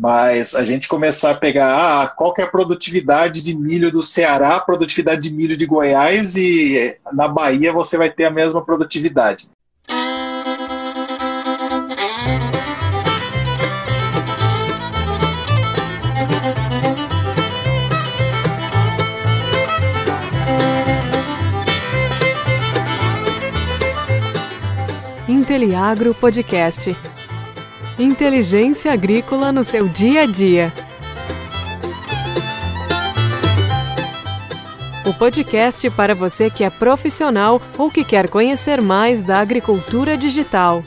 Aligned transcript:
Mas 0.00 0.54
a 0.54 0.64
gente 0.64 0.88
começar 0.88 1.32
a 1.32 1.34
pegar 1.34 1.74
ah, 1.76 2.08
qual 2.08 2.32
que 2.32 2.40
é 2.40 2.44
a 2.44 2.50
produtividade 2.50 3.42
de 3.42 3.54
milho 3.54 3.92
do 3.92 4.02
Ceará, 4.02 4.58
produtividade 4.58 5.20
de 5.20 5.30
milho 5.30 5.58
de 5.58 5.66
Goiás 5.66 6.36
e 6.36 6.96
na 7.12 7.28
Bahia 7.28 7.70
você 7.70 7.98
vai 7.98 8.10
ter 8.10 8.24
a 8.24 8.30
mesma 8.30 8.64
produtividade. 8.64 9.50
Inteliagro 25.28 26.14
Podcast. 26.14 26.96
Inteligência 28.00 28.94
agrícola 28.94 29.52
no 29.52 29.62
seu 29.62 29.86
dia 29.86 30.22
a 30.22 30.26
dia. 30.26 30.72
O 35.04 35.12
podcast 35.12 35.90
para 35.90 36.14
você 36.14 36.48
que 36.48 36.64
é 36.64 36.70
profissional 36.70 37.60
ou 37.76 37.90
que 37.90 38.02
quer 38.02 38.30
conhecer 38.30 38.80
mais 38.80 39.22
da 39.22 39.38
agricultura 39.38 40.16
digital. 40.16 40.82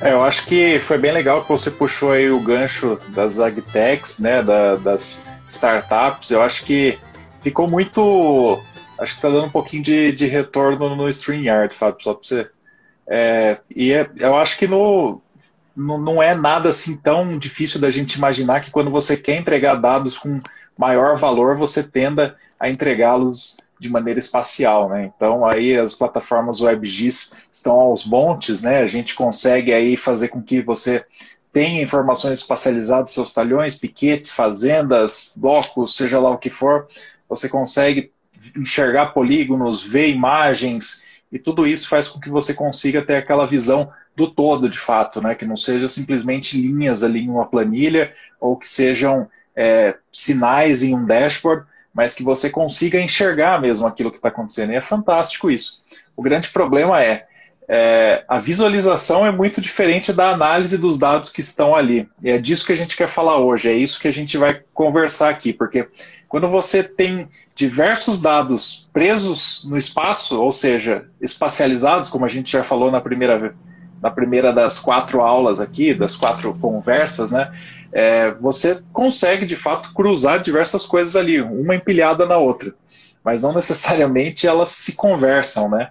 É, 0.00 0.12
eu 0.12 0.24
acho 0.24 0.46
que 0.46 0.80
foi 0.80 0.98
bem 0.98 1.12
legal 1.12 1.44
que 1.44 1.48
você 1.48 1.70
puxou 1.70 2.10
aí 2.10 2.28
o 2.28 2.40
gancho 2.40 2.98
das 3.10 3.38
agtechs, 3.38 4.18
né, 4.18 4.42
da, 4.42 4.74
das 4.74 5.24
startups. 5.46 6.32
Eu 6.32 6.42
acho 6.42 6.64
que 6.64 6.98
ficou 7.40 7.68
muito 7.68 8.60
acho 9.00 9.16
que 9.16 9.22
tá 9.22 9.28
dando 9.28 9.46
um 9.46 9.50
pouquinho 9.50 9.82
de, 9.82 10.12
de 10.12 10.26
retorno 10.26 10.94
no 10.94 11.08
StreamYard, 11.08 11.74
Fábio, 11.74 12.02
só 12.02 12.14
para 12.14 12.22
você. 12.22 12.50
É, 13.08 13.58
e 13.74 13.92
é, 13.92 14.08
eu 14.18 14.36
acho 14.36 14.58
que 14.58 14.68
no, 14.68 15.20
no, 15.74 15.98
não 15.98 16.22
é 16.22 16.34
nada 16.34 16.68
assim 16.68 16.96
tão 16.96 17.38
difícil 17.38 17.80
da 17.80 17.90
gente 17.90 18.14
imaginar 18.14 18.60
que 18.60 18.70
quando 18.70 18.90
você 18.90 19.16
quer 19.16 19.36
entregar 19.36 19.74
dados 19.74 20.18
com 20.18 20.40
maior 20.78 21.16
valor, 21.16 21.56
você 21.56 21.82
tenda 21.82 22.36
a 22.58 22.68
entregá-los 22.68 23.56
de 23.80 23.88
maneira 23.88 24.20
espacial, 24.20 24.90
né? 24.90 25.10
Então 25.16 25.44
aí 25.46 25.76
as 25.76 25.94
plataformas 25.94 26.60
WebGIS 26.60 27.34
estão 27.50 27.80
aos 27.80 28.04
montes, 28.04 28.60
né? 28.60 28.82
A 28.82 28.86
gente 28.86 29.14
consegue 29.14 29.72
aí 29.72 29.96
fazer 29.96 30.28
com 30.28 30.42
que 30.42 30.60
você 30.60 31.04
tenha 31.50 31.82
informações 31.82 32.40
espacializadas 32.40 33.10
seus 33.10 33.32
talhões, 33.32 33.74
piquetes, 33.74 34.32
fazendas, 34.32 35.32
blocos, 35.34 35.96
seja 35.96 36.20
lá 36.20 36.30
o 36.30 36.38
que 36.38 36.50
for. 36.50 36.86
Você 37.28 37.48
consegue 37.48 38.12
enxergar 38.56 39.06
polígonos, 39.08 39.82
ver 39.82 40.08
imagens, 40.08 41.04
e 41.30 41.38
tudo 41.38 41.66
isso 41.66 41.88
faz 41.88 42.08
com 42.08 42.18
que 42.18 42.30
você 42.30 42.52
consiga 42.52 43.02
ter 43.02 43.16
aquela 43.16 43.46
visão 43.46 43.92
do 44.16 44.30
todo, 44.30 44.68
de 44.68 44.78
fato, 44.78 45.22
né? 45.22 45.34
que 45.34 45.46
não 45.46 45.56
seja 45.56 45.88
simplesmente 45.88 46.60
linhas 46.60 47.02
ali 47.02 47.20
em 47.20 47.30
uma 47.30 47.46
planilha, 47.46 48.12
ou 48.40 48.56
que 48.56 48.68
sejam 48.68 49.28
é, 49.54 49.96
sinais 50.12 50.82
em 50.82 50.94
um 50.94 51.04
dashboard, 51.04 51.64
mas 51.92 52.14
que 52.14 52.22
você 52.22 52.50
consiga 52.50 53.00
enxergar 53.00 53.60
mesmo 53.60 53.86
aquilo 53.86 54.10
que 54.10 54.16
está 54.16 54.28
acontecendo. 54.28 54.72
E 54.72 54.76
é 54.76 54.80
fantástico 54.80 55.50
isso. 55.50 55.82
O 56.16 56.22
grande 56.22 56.48
problema 56.48 57.02
é, 57.02 57.26
é, 57.72 58.24
a 58.26 58.40
visualização 58.40 59.24
é 59.24 59.30
muito 59.30 59.60
diferente 59.60 60.12
da 60.12 60.30
análise 60.30 60.76
dos 60.76 60.98
dados 60.98 61.30
que 61.30 61.40
estão 61.40 61.72
ali. 61.72 62.08
E 62.20 62.28
é 62.28 62.36
disso 62.36 62.66
que 62.66 62.72
a 62.72 62.76
gente 62.76 62.96
quer 62.96 63.06
falar 63.06 63.38
hoje, 63.38 63.68
é 63.68 63.72
isso 63.72 64.00
que 64.00 64.08
a 64.08 64.12
gente 64.12 64.36
vai 64.36 64.60
conversar 64.74 65.28
aqui, 65.28 65.52
porque 65.52 65.86
quando 66.28 66.48
você 66.48 66.82
tem 66.82 67.28
diversos 67.54 68.20
dados 68.20 68.88
presos 68.92 69.64
no 69.70 69.76
espaço, 69.76 70.42
ou 70.42 70.50
seja, 70.50 71.06
espacializados, 71.20 72.08
como 72.08 72.24
a 72.24 72.28
gente 72.28 72.50
já 72.50 72.64
falou 72.64 72.90
na 72.90 73.00
primeira, 73.00 73.54
na 74.02 74.10
primeira 74.10 74.52
das 74.52 74.80
quatro 74.80 75.20
aulas 75.20 75.60
aqui, 75.60 75.94
das 75.94 76.16
quatro 76.16 76.52
conversas, 76.58 77.30
né? 77.30 77.56
É, 77.92 78.32
você 78.32 78.82
consegue 78.92 79.46
de 79.46 79.54
fato 79.54 79.94
cruzar 79.94 80.42
diversas 80.42 80.84
coisas 80.84 81.14
ali, 81.14 81.40
uma 81.40 81.76
empilhada 81.76 82.26
na 82.26 82.36
outra, 82.36 82.74
mas 83.22 83.44
não 83.44 83.52
necessariamente 83.54 84.44
elas 84.44 84.72
se 84.72 84.96
conversam, 84.96 85.68
né? 85.70 85.90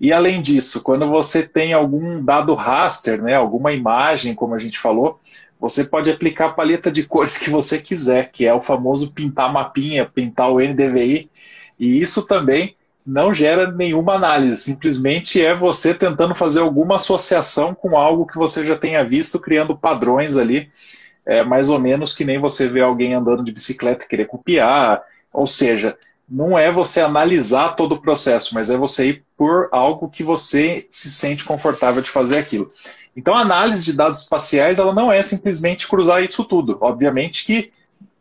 E 0.00 0.12
além 0.12 0.42
disso, 0.42 0.82
quando 0.82 1.08
você 1.08 1.42
tem 1.42 1.72
algum 1.72 2.22
dado 2.22 2.54
raster, 2.54 3.22
né, 3.22 3.34
alguma 3.34 3.72
imagem, 3.72 4.34
como 4.34 4.54
a 4.54 4.58
gente 4.58 4.78
falou, 4.78 5.20
você 5.58 5.84
pode 5.84 6.10
aplicar 6.10 6.46
a 6.46 6.52
paleta 6.52 6.90
de 6.90 7.04
cores 7.04 7.38
que 7.38 7.48
você 7.48 7.78
quiser, 7.78 8.30
que 8.30 8.44
é 8.44 8.52
o 8.52 8.60
famoso 8.60 9.12
pintar 9.12 9.52
mapinha, 9.52 10.04
pintar 10.04 10.50
o 10.50 10.60
NDVI, 10.60 11.30
e 11.78 12.00
isso 12.00 12.22
também 12.22 12.76
não 13.06 13.32
gera 13.32 13.70
nenhuma 13.70 14.14
análise, 14.14 14.56
simplesmente 14.56 15.40
é 15.40 15.54
você 15.54 15.94
tentando 15.94 16.34
fazer 16.34 16.60
alguma 16.60 16.96
associação 16.96 17.74
com 17.74 17.96
algo 17.96 18.26
que 18.26 18.38
você 18.38 18.64
já 18.64 18.76
tenha 18.76 19.04
visto, 19.04 19.38
criando 19.38 19.76
padrões 19.76 20.36
ali, 20.36 20.70
é 21.26 21.42
mais 21.42 21.68
ou 21.68 21.78
menos 21.78 22.14
que 22.14 22.24
nem 22.24 22.38
você 22.38 22.66
vê 22.66 22.80
alguém 22.80 23.14
andando 23.14 23.44
de 23.44 23.52
bicicleta 23.52 24.04
e 24.04 24.08
querer 24.08 24.26
copiar, 24.26 25.02
ou 25.32 25.46
seja, 25.46 25.96
não 26.28 26.58
é 26.58 26.70
você 26.70 27.00
analisar 27.00 27.76
todo 27.76 27.92
o 27.92 28.00
processo, 28.00 28.54
mas 28.54 28.70
é 28.70 28.76
você 28.76 29.08
ir 29.08 29.24
por 29.36 29.68
algo 29.70 30.08
que 30.08 30.22
você 30.22 30.86
se 30.90 31.10
sente 31.10 31.44
confortável 31.44 32.00
de 32.00 32.10
fazer 32.10 32.38
aquilo. 32.38 32.72
Então, 33.16 33.34
a 33.34 33.40
análise 33.40 33.84
de 33.84 33.92
dados 33.92 34.22
espaciais 34.22 34.78
ela 34.78 34.92
não 34.92 35.12
é 35.12 35.22
simplesmente 35.22 35.86
cruzar 35.86 36.22
isso 36.22 36.44
tudo. 36.44 36.78
Obviamente 36.80 37.44
que 37.44 37.72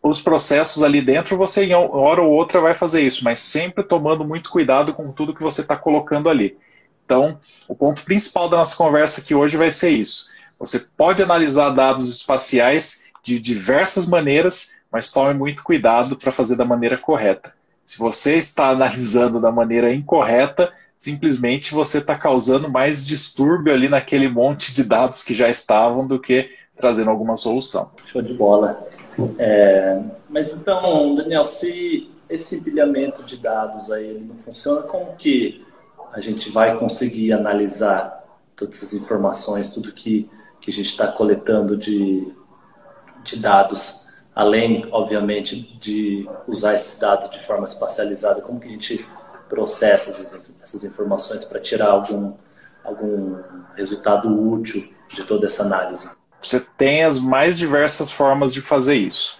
os 0.01 0.21
processos 0.21 0.83
ali 0.83 1.01
dentro, 1.01 1.37
você 1.37 1.63
em 1.63 1.73
hora 1.73 2.21
ou 2.21 2.29
outra 2.29 2.59
vai 2.59 2.75
fazer 2.75 3.01
isso, 3.01 3.23
mas 3.23 3.39
sempre 3.39 3.83
tomando 3.83 4.25
muito 4.25 4.49
cuidado 4.49 4.93
com 4.93 5.11
tudo 5.11 5.33
que 5.33 5.41
você 5.41 5.61
está 5.61 5.77
colocando 5.77 6.29
ali. 6.29 6.57
Então, 7.05 7.39
o 7.67 7.75
ponto 7.75 8.03
principal 8.03 8.49
da 8.49 8.57
nossa 8.57 8.75
conversa 8.75 9.21
aqui 9.21 9.33
hoje 9.33 9.55
vai 9.55 9.71
ser 9.71 9.91
isso. 9.91 10.27
Você 10.59 10.79
pode 10.79 11.23
analisar 11.23 11.69
dados 11.69 12.09
espaciais 12.09 13.03
de 13.23 13.39
diversas 13.39 14.05
maneiras, 14.05 14.71
mas 14.91 15.11
tome 15.11 15.33
muito 15.33 15.63
cuidado 15.63 16.17
para 16.17 16.31
fazer 16.31 16.57
da 16.57 16.65
maneira 16.65 16.97
correta. 16.97 17.52
Se 17.85 17.97
você 17.97 18.37
está 18.37 18.69
analisando 18.69 19.39
da 19.39 19.51
maneira 19.51 19.93
incorreta, 19.93 20.71
simplesmente 20.97 21.73
você 21.73 21.97
está 21.97 22.17
causando 22.17 22.69
mais 22.69 23.05
distúrbio 23.05 23.73
ali 23.73 23.89
naquele 23.89 24.27
monte 24.27 24.73
de 24.73 24.83
dados 24.83 25.23
que 25.23 25.33
já 25.33 25.49
estavam 25.49 26.07
do 26.07 26.19
que 26.19 26.49
trazendo 26.77 27.09
alguma 27.09 27.37
solução. 27.37 27.91
Show 28.05 28.21
de 28.21 28.33
bola. 28.33 28.87
É, 29.37 30.01
mas 30.29 30.51
então, 30.53 31.15
Daniel, 31.15 31.43
se 31.43 32.09
esse 32.29 32.55
empilhamento 32.55 33.23
de 33.23 33.37
dados 33.37 33.91
aí 33.91 34.17
não 34.19 34.35
funciona, 34.35 34.81
como 34.81 35.15
que 35.15 35.65
a 36.13 36.19
gente 36.19 36.49
vai 36.49 36.77
conseguir 36.77 37.33
analisar 37.33 38.23
todas 38.55 38.77
essas 38.77 38.93
informações, 38.93 39.69
tudo 39.69 39.91
que, 39.91 40.29
que 40.61 40.71
a 40.71 40.73
gente 40.73 40.89
está 40.89 41.07
coletando 41.07 41.77
de, 41.77 42.31
de 43.23 43.37
dados, 43.37 44.02
além, 44.35 44.87
obviamente, 44.91 45.61
de 45.79 46.27
usar 46.47 46.73
esses 46.73 46.97
dados 46.97 47.29
de 47.29 47.39
forma 47.39 47.65
espacializada, 47.65 48.41
como 48.41 48.59
que 48.59 48.67
a 48.67 48.71
gente 48.71 49.05
processa 49.47 50.11
essas, 50.11 50.59
essas 50.61 50.83
informações 50.83 51.45
para 51.45 51.59
tirar 51.59 51.89
algum, 51.89 52.33
algum 52.83 53.37
resultado 53.75 54.27
útil 54.27 54.91
de 55.09 55.23
toda 55.23 55.45
essa 55.45 55.63
análise? 55.63 56.09
Você 56.41 56.59
tem 56.77 57.03
as 57.03 57.19
mais 57.19 57.57
diversas 57.57 58.11
formas 58.11 58.53
de 58.53 58.61
fazer 58.61 58.95
isso. 58.95 59.37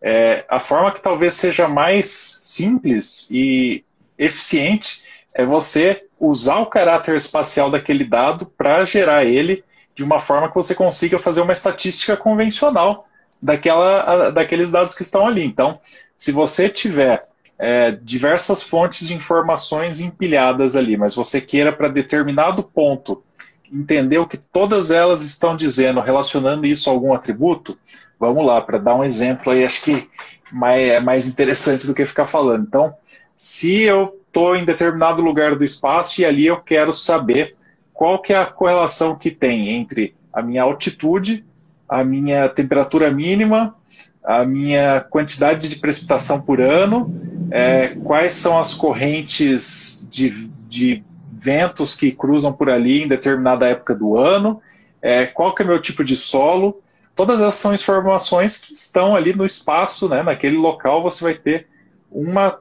É, 0.00 0.44
a 0.48 0.60
forma 0.60 0.92
que 0.92 1.00
talvez 1.00 1.34
seja 1.34 1.66
mais 1.66 2.06
simples 2.42 3.28
e 3.30 3.82
eficiente 4.18 5.02
é 5.32 5.44
você 5.44 6.04
usar 6.20 6.58
o 6.58 6.66
caráter 6.66 7.16
espacial 7.16 7.70
daquele 7.70 8.04
dado 8.04 8.46
para 8.46 8.84
gerar 8.84 9.24
ele 9.24 9.64
de 9.94 10.04
uma 10.04 10.18
forma 10.18 10.48
que 10.48 10.54
você 10.54 10.74
consiga 10.74 11.18
fazer 11.18 11.40
uma 11.40 11.52
estatística 11.52 12.16
convencional 12.16 13.08
daquela, 13.44 14.30
daqueles 14.30 14.70
dados 14.70 14.94
que 14.94 15.02
estão 15.02 15.26
ali. 15.26 15.44
Então, 15.44 15.78
se 16.16 16.32
você 16.32 16.68
tiver 16.68 17.28
é, 17.58 17.92
diversas 17.92 18.62
fontes 18.62 19.06
de 19.06 19.14
informações 19.14 20.00
empilhadas 20.00 20.74
ali, 20.74 20.96
mas 20.96 21.14
você 21.14 21.40
queira 21.40 21.72
para 21.72 21.88
determinado 21.88 22.62
ponto 22.62 23.22
entender 23.70 24.18
o 24.18 24.26
que 24.26 24.36
todas 24.36 24.90
elas 24.90 25.22
estão 25.22 25.56
dizendo, 25.56 26.00
relacionando 26.00 26.66
isso 26.66 26.88
a 26.88 26.92
algum 26.92 27.12
atributo, 27.12 27.78
vamos 28.18 28.46
lá, 28.46 28.60
para 28.60 28.78
dar 28.78 28.94
um 28.94 29.04
exemplo 29.04 29.52
aí, 29.52 29.64
acho 29.64 29.82
que 29.82 30.08
mais, 30.50 30.88
é 30.88 31.00
mais 31.00 31.26
interessante 31.26 31.86
do 31.86 31.94
que 31.94 32.06
ficar 32.06 32.26
falando. 32.26 32.64
Então, 32.66 32.94
se 33.36 33.82
eu 33.82 34.20
estou 34.26 34.56
em 34.56 34.64
determinado 34.64 35.22
lugar 35.22 35.54
do 35.56 35.64
espaço 35.64 36.20
e 36.20 36.24
ali 36.24 36.46
eu 36.46 36.60
quero 36.60 36.92
saber 36.92 37.56
qual 37.92 38.20
que 38.20 38.32
é 38.32 38.36
a 38.36 38.46
correlação 38.46 39.16
que 39.16 39.30
tem 39.30 39.70
entre 39.70 40.14
a 40.32 40.42
minha 40.42 40.62
altitude, 40.62 41.44
a 41.88 42.02
minha 42.04 42.48
temperatura 42.48 43.10
mínima, 43.10 43.74
a 44.22 44.44
minha 44.44 45.00
quantidade 45.00 45.68
de 45.68 45.76
precipitação 45.76 46.40
por 46.40 46.60
ano 46.60 47.12
é, 47.50 47.88
quais 48.02 48.32
são 48.32 48.58
as 48.58 48.74
correntes 48.74 50.06
de, 50.10 50.48
de, 50.68 51.04
ventos 51.36 51.94
que 51.94 52.10
cruzam 52.10 52.52
por 52.52 52.70
ali 52.70 53.02
em 53.02 53.08
determinada 53.08 53.68
época 53.68 53.94
do 53.94 54.18
ano, 54.18 54.62
é, 55.02 55.26
qual 55.26 55.54
que 55.54 55.62
é 55.62 55.64
meu 55.64 55.80
tipo 55.80 56.02
de 56.02 56.16
solo. 56.16 56.80
Todas 57.14 57.38
essas 57.38 57.56
são 57.56 57.74
informações 57.74 58.56
que 58.56 58.72
estão 58.72 59.14
ali 59.14 59.34
no 59.34 59.44
espaço, 59.44 60.08
né, 60.08 60.22
naquele 60.22 60.56
local 60.56 61.02
você 61.02 61.22
vai 61.22 61.34
ter 61.34 61.68
uma 62.10 62.58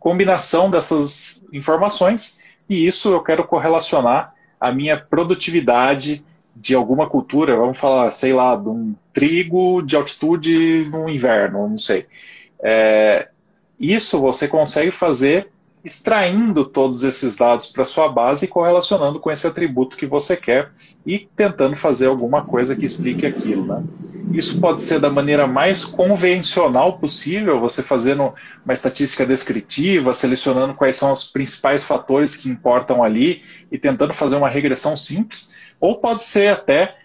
combinação 0.00 0.70
dessas 0.70 1.44
informações 1.52 2.38
e 2.68 2.86
isso 2.86 3.12
eu 3.12 3.22
quero 3.22 3.44
correlacionar 3.44 4.32
a 4.58 4.72
minha 4.72 4.96
produtividade 4.96 6.24
de 6.56 6.74
alguma 6.74 7.08
cultura, 7.08 7.56
vamos 7.56 7.76
falar, 7.76 8.10
sei 8.10 8.32
lá, 8.32 8.54
de 8.56 8.68
um 8.68 8.94
trigo 9.12 9.82
de 9.82 9.96
altitude 9.96 10.88
no 10.90 11.08
inverno, 11.08 11.68
não 11.68 11.78
sei. 11.78 12.06
É, 12.62 13.28
isso 13.78 14.20
você 14.20 14.46
consegue 14.46 14.90
fazer 14.90 15.50
extraindo 15.84 16.64
todos 16.64 17.04
esses 17.04 17.36
dados 17.36 17.66
para 17.66 17.84
sua 17.84 18.08
base 18.08 18.46
e 18.46 18.48
correlacionando 18.48 19.20
com 19.20 19.30
esse 19.30 19.46
atributo 19.46 19.98
que 19.98 20.06
você 20.06 20.34
quer 20.34 20.70
e 21.04 21.28
tentando 21.36 21.76
fazer 21.76 22.06
alguma 22.06 22.42
coisa 22.42 22.74
que 22.74 22.86
explique 22.86 23.26
aquilo. 23.26 23.66
Né? 23.66 23.84
Isso 24.32 24.58
pode 24.58 24.80
ser 24.80 24.98
da 24.98 25.10
maneira 25.10 25.46
mais 25.46 25.84
convencional 25.84 26.98
possível, 26.98 27.60
você 27.60 27.82
fazendo 27.82 28.32
uma 28.64 28.72
estatística 28.72 29.26
descritiva, 29.26 30.14
selecionando 30.14 30.72
quais 30.72 30.96
são 30.96 31.12
os 31.12 31.24
principais 31.24 31.84
fatores 31.84 32.34
que 32.34 32.48
importam 32.48 33.04
ali 33.04 33.42
e 33.70 33.76
tentando 33.76 34.14
fazer 34.14 34.36
uma 34.36 34.48
regressão 34.48 34.96
simples, 34.96 35.52
ou 35.84 35.96
pode 35.96 36.22
ser 36.22 36.48
até 36.48 36.96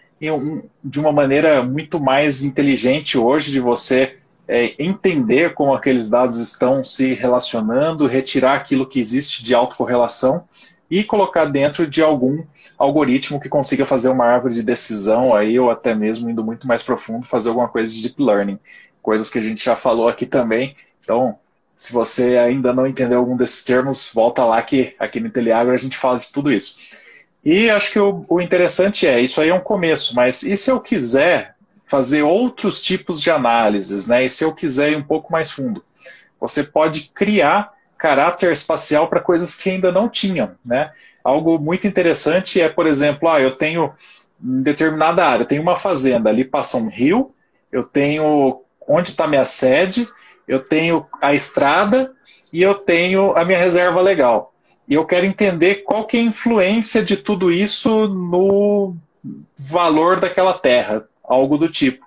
de 0.82 0.98
uma 0.98 1.12
maneira 1.12 1.62
muito 1.62 2.00
mais 2.00 2.42
inteligente 2.42 3.18
hoje 3.18 3.52
de 3.52 3.60
você 3.60 4.16
é, 4.48 4.74
entender 4.82 5.52
como 5.52 5.74
aqueles 5.74 6.08
dados 6.08 6.38
estão 6.38 6.82
se 6.82 7.12
relacionando, 7.12 8.06
retirar 8.06 8.54
aquilo 8.54 8.86
que 8.86 8.98
existe 8.98 9.44
de 9.44 9.54
autocorrelação 9.54 10.44
e 10.90 11.04
colocar 11.04 11.44
dentro 11.44 11.86
de 11.86 12.02
algum 12.02 12.42
algoritmo 12.78 13.38
que 13.38 13.50
consiga 13.50 13.84
fazer 13.84 14.08
uma 14.08 14.24
árvore 14.24 14.54
de 14.54 14.62
decisão 14.62 15.34
aí, 15.34 15.60
ou 15.60 15.70
até 15.70 15.94
mesmo 15.94 16.30
indo 16.30 16.42
muito 16.42 16.66
mais 16.66 16.82
profundo, 16.82 17.26
fazer 17.26 17.50
alguma 17.50 17.68
coisa 17.68 17.92
de 17.92 18.00
deep 18.00 18.22
learning. 18.22 18.58
Coisas 19.02 19.28
que 19.28 19.38
a 19.38 19.42
gente 19.42 19.62
já 19.62 19.76
falou 19.76 20.08
aqui 20.08 20.24
também. 20.24 20.74
Então, 21.04 21.38
se 21.76 21.92
você 21.92 22.38
ainda 22.38 22.72
não 22.72 22.86
entendeu 22.86 23.18
algum 23.18 23.36
desses 23.36 23.62
termos, 23.62 24.10
volta 24.14 24.42
lá 24.42 24.62
que 24.62 24.94
aqui 24.98 25.20
no 25.20 25.26
Inteliagro 25.26 25.74
a 25.74 25.76
gente 25.76 25.98
fala 25.98 26.18
de 26.18 26.28
tudo 26.28 26.50
isso. 26.50 26.76
E 27.44 27.70
acho 27.70 27.92
que 27.92 27.98
o, 27.98 28.24
o 28.28 28.40
interessante 28.40 29.06
é, 29.06 29.20
isso 29.20 29.40
aí 29.40 29.48
é 29.48 29.54
um 29.54 29.60
começo, 29.60 30.14
mas 30.14 30.42
e 30.42 30.56
se 30.56 30.70
eu 30.70 30.80
quiser 30.80 31.54
fazer 31.86 32.22
outros 32.22 32.80
tipos 32.80 33.20
de 33.20 33.30
análises, 33.30 34.06
né? 34.06 34.24
E 34.24 34.30
se 34.30 34.44
eu 34.44 34.54
quiser 34.54 34.92
ir 34.92 34.96
um 34.96 35.02
pouco 35.02 35.32
mais 35.32 35.50
fundo, 35.50 35.82
você 36.38 36.62
pode 36.62 37.10
criar 37.14 37.72
caráter 37.98 38.52
espacial 38.52 39.08
para 39.08 39.20
coisas 39.20 39.54
que 39.54 39.68
ainda 39.70 39.90
não 39.90 40.08
tinham, 40.08 40.52
né? 40.64 40.92
Algo 41.24 41.58
muito 41.58 41.86
interessante 41.86 42.60
é, 42.60 42.68
por 42.68 42.86
exemplo, 42.86 43.28
ah, 43.28 43.40
eu 43.40 43.50
tenho 43.50 43.92
em 44.42 44.62
determinada 44.62 45.26
área, 45.26 45.42
eu 45.42 45.48
tenho 45.48 45.62
uma 45.62 45.76
fazenda, 45.76 46.30
ali 46.30 46.44
passa 46.44 46.76
um 46.76 46.88
rio, 46.88 47.34
eu 47.72 47.82
tenho 47.82 48.62
onde 48.86 49.10
está 49.10 49.26
minha 49.26 49.44
sede, 49.44 50.08
eu 50.46 50.60
tenho 50.60 51.06
a 51.20 51.34
estrada 51.34 52.12
e 52.52 52.62
eu 52.62 52.74
tenho 52.74 53.36
a 53.36 53.44
minha 53.44 53.58
reserva 53.58 54.00
legal. 54.00 54.49
E 54.90 54.94
eu 54.94 55.06
quero 55.06 55.24
entender 55.24 55.84
qual 55.84 56.04
que 56.04 56.16
é 56.16 56.20
a 56.20 56.24
influência 56.24 57.02
de 57.02 57.16
tudo 57.16 57.50
isso 57.50 58.08
no 58.08 58.96
valor 59.56 60.18
daquela 60.18 60.52
terra 60.52 61.06
algo 61.22 61.56
do 61.56 61.68
tipo. 61.68 62.04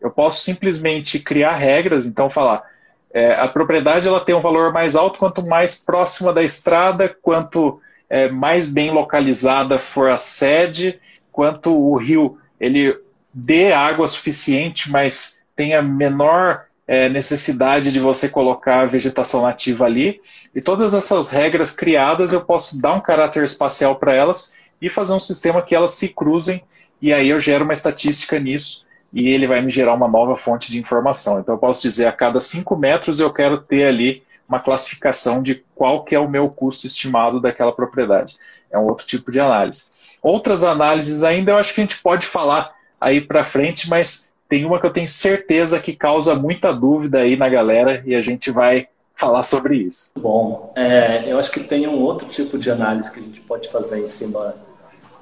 Eu 0.00 0.10
posso 0.10 0.42
simplesmente 0.42 1.20
criar 1.20 1.52
regras, 1.52 2.04
então 2.04 2.28
falar, 2.28 2.64
é, 3.12 3.34
a 3.34 3.46
propriedade 3.46 4.08
ela 4.08 4.24
tem 4.24 4.34
um 4.34 4.40
valor 4.40 4.72
mais 4.72 4.96
alto 4.96 5.20
quanto 5.20 5.46
mais 5.46 5.76
próxima 5.76 6.32
da 6.32 6.42
estrada, 6.42 7.08
quanto 7.22 7.80
é, 8.10 8.28
mais 8.28 8.66
bem 8.66 8.90
localizada 8.90 9.78
for 9.78 10.10
a 10.10 10.16
sede, 10.16 10.98
quanto 11.30 11.72
o 11.72 11.96
rio 11.96 12.36
ele 12.58 12.98
dê 13.32 13.72
água 13.72 14.08
suficiente, 14.08 14.90
mas 14.90 15.42
tenha 15.54 15.80
menor 15.80 16.64
é, 16.86 17.08
necessidade 17.08 17.92
de 17.92 18.00
você 18.00 18.28
colocar 18.28 18.86
vegetação 18.86 19.42
nativa 19.42 19.84
ali. 19.84 20.20
E 20.54 20.62
todas 20.62 20.94
essas 20.94 21.28
regras 21.28 21.70
criadas 21.70 22.32
eu 22.32 22.44
posso 22.44 22.80
dar 22.80 22.94
um 22.94 23.00
caráter 23.00 23.42
espacial 23.42 23.96
para 23.96 24.14
elas 24.14 24.56
e 24.80 24.88
fazer 24.88 25.12
um 25.12 25.20
sistema 25.20 25.62
que 25.62 25.74
elas 25.74 25.92
se 25.92 26.08
cruzem 26.08 26.62
e 27.02 27.12
aí 27.12 27.28
eu 27.28 27.40
gero 27.40 27.64
uma 27.64 27.74
estatística 27.74 28.38
nisso 28.38 28.84
e 29.12 29.28
ele 29.28 29.46
vai 29.46 29.60
me 29.60 29.70
gerar 29.70 29.94
uma 29.94 30.08
nova 30.08 30.36
fonte 30.36 30.70
de 30.70 30.78
informação. 30.78 31.40
Então 31.40 31.54
eu 31.54 31.58
posso 31.58 31.82
dizer 31.82 32.06
a 32.06 32.12
cada 32.12 32.40
5 32.40 32.76
metros 32.76 33.20
eu 33.20 33.32
quero 33.32 33.58
ter 33.58 33.84
ali 33.84 34.22
uma 34.48 34.60
classificação 34.60 35.42
de 35.42 35.64
qual 35.74 36.04
que 36.04 36.14
é 36.14 36.20
o 36.20 36.28
meu 36.28 36.48
custo 36.48 36.86
estimado 36.86 37.40
daquela 37.40 37.72
propriedade. 37.72 38.36
É 38.70 38.78
um 38.78 38.84
outro 38.84 39.06
tipo 39.06 39.30
de 39.30 39.40
análise. 39.40 39.86
Outras 40.22 40.62
análises 40.62 41.22
ainda 41.22 41.52
eu 41.52 41.56
acho 41.56 41.74
que 41.74 41.80
a 41.80 41.84
gente 41.84 42.00
pode 42.00 42.26
falar 42.26 42.72
aí 43.00 43.20
para 43.20 43.44
frente, 43.44 43.88
mas 43.88 44.32
tem 44.48 44.64
uma 44.64 44.78
que 44.78 44.86
eu 44.86 44.92
tenho 44.92 45.08
certeza 45.08 45.80
que 45.80 45.94
causa 45.94 46.34
muita 46.34 46.72
dúvida 46.72 47.18
aí 47.18 47.36
na 47.36 47.48
galera 47.48 48.02
e 48.06 48.14
a 48.14 48.22
gente 48.22 48.50
vai 48.50 48.88
falar 49.14 49.42
sobre 49.42 49.76
isso. 49.76 50.10
Bom, 50.16 50.72
é, 50.76 51.30
eu 51.30 51.38
acho 51.38 51.50
que 51.50 51.60
tem 51.60 51.86
um 51.86 52.00
outro 52.02 52.28
tipo 52.28 52.58
de 52.58 52.70
análise 52.70 53.10
que 53.10 53.20
a 53.20 53.22
gente 53.22 53.40
pode 53.40 53.68
fazer 53.68 54.00
em 54.00 54.06
cima 54.06 54.54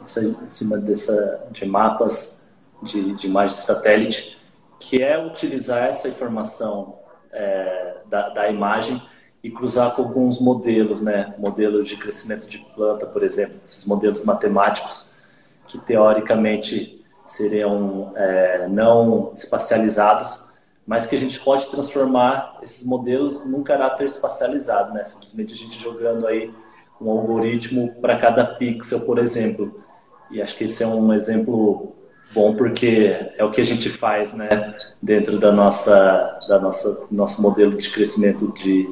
em 0.03 0.49
cima 0.49 0.79
dessa, 0.79 1.47
de 1.53 1.65
mapas 1.65 2.41
de, 2.83 3.15
de 3.15 3.29
imagem 3.29 3.56
de 3.56 3.62
satélite, 3.62 4.37
que 4.79 5.00
é 5.00 5.17
utilizar 5.25 5.85
essa 5.85 6.09
informação 6.09 6.99
é, 7.33 7.99
da, 8.06 8.29
da 8.31 8.50
imagem 8.50 9.00
e 9.43 9.50
cruzar 9.50 9.94
com 9.94 10.03
alguns 10.03 10.41
modelos, 10.41 11.00
né? 11.00 11.35
Modelos 11.39 11.89
de 11.89 11.97
crescimento 11.97 12.47
de 12.47 12.59
planta, 12.75 13.06
por 13.06 13.23
exemplo, 13.23 13.56
esses 13.65 13.87
modelos 13.87 14.25
matemáticos 14.25 15.21
que 15.67 15.79
teoricamente 15.79 17.05
seriam 17.27 18.12
é, 18.17 18.67
não 18.69 19.33
espacializados, 19.35 20.51
mas 20.87 21.06
que 21.06 21.14
a 21.14 21.19
gente 21.19 21.38
pode 21.40 21.67
transformar 21.69 22.58
esses 22.62 22.84
modelos 22.84 23.46
num 23.46 23.62
caráter 23.62 24.06
espacializado, 24.06 24.93
né? 24.93 25.05
Simplesmente 25.05 25.52
a 25.52 25.56
gente 25.56 25.79
jogando 25.79 26.26
aí 26.26 26.52
um 27.00 27.11
algoritmo 27.11 27.94
para 28.00 28.17
cada 28.19 28.44
pixel, 28.44 29.00
por 29.00 29.19
exemplo. 29.19 29.82
E 30.31 30.40
acho 30.40 30.56
que 30.56 30.64
esse 30.64 30.82
é 30.82 30.87
um 30.87 31.12
exemplo 31.12 31.93
bom 32.32 32.55
porque 32.56 33.32
é 33.37 33.44
o 33.44 33.50
que 33.50 33.61
a 33.61 33.64
gente 33.64 33.90
faz, 33.90 34.32
né, 34.32 34.75
dentro 35.02 35.38
da 35.38 35.52
nossa, 35.52 36.38
da 36.49 36.58
nossa 36.58 37.06
nosso 37.11 37.43
modelo 37.43 37.76
de 37.76 37.90
crescimento 37.90 38.52
de, 38.56 38.88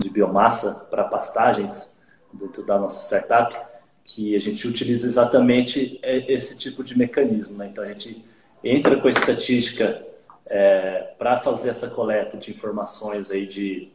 de 0.00 0.08
biomassa 0.08 0.86
para 0.88 1.04
pastagens 1.04 1.96
dentro 2.32 2.64
da 2.64 2.78
nossa 2.78 3.02
startup, 3.02 3.56
que 4.04 4.36
a 4.36 4.38
gente 4.38 4.68
utiliza 4.68 5.06
exatamente 5.06 5.98
esse 6.02 6.56
tipo 6.56 6.84
de 6.84 6.96
mecanismo. 6.96 7.58
Né? 7.58 7.68
Então 7.72 7.82
a 7.82 7.88
gente 7.88 8.24
entra 8.62 8.96
com 8.96 9.08
a 9.08 9.10
estatística 9.10 10.04
é, 10.46 11.14
para 11.18 11.36
fazer 11.36 11.70
essa 11.70 11.88
coleta 11.88 12.36
de 12.36 12.50
informações 12.50 13.30
aí 13.30 13.46
de 13.46 13.92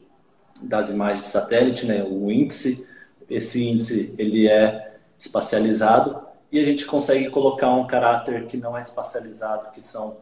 das 0.62 0.90
imagens 0.90 1.24
de 1.24 1.28
satélite, 1.28 1.88
né, 1.88 2.04
o 2.04 2.30
índice. 2.30 2.86
Esse 3.30 3.66
índice 3.68 4.14
ele 4.18 4.48
é 4.48 4.98
espacializado 5.18 6.22
e 6.52 6.60
a 6.60 6.64
gente 6.64 6.86
consegue 6.86 7.30
colocar 7.30 7.72
um 7.72 7.88
caráter 7.88 8.46
que 8.46 8.58
não 8.58 8.78
é 8.78 8.82
espacializado, 8.82 9.72
que 9.72 9.82
são 9.82 10.18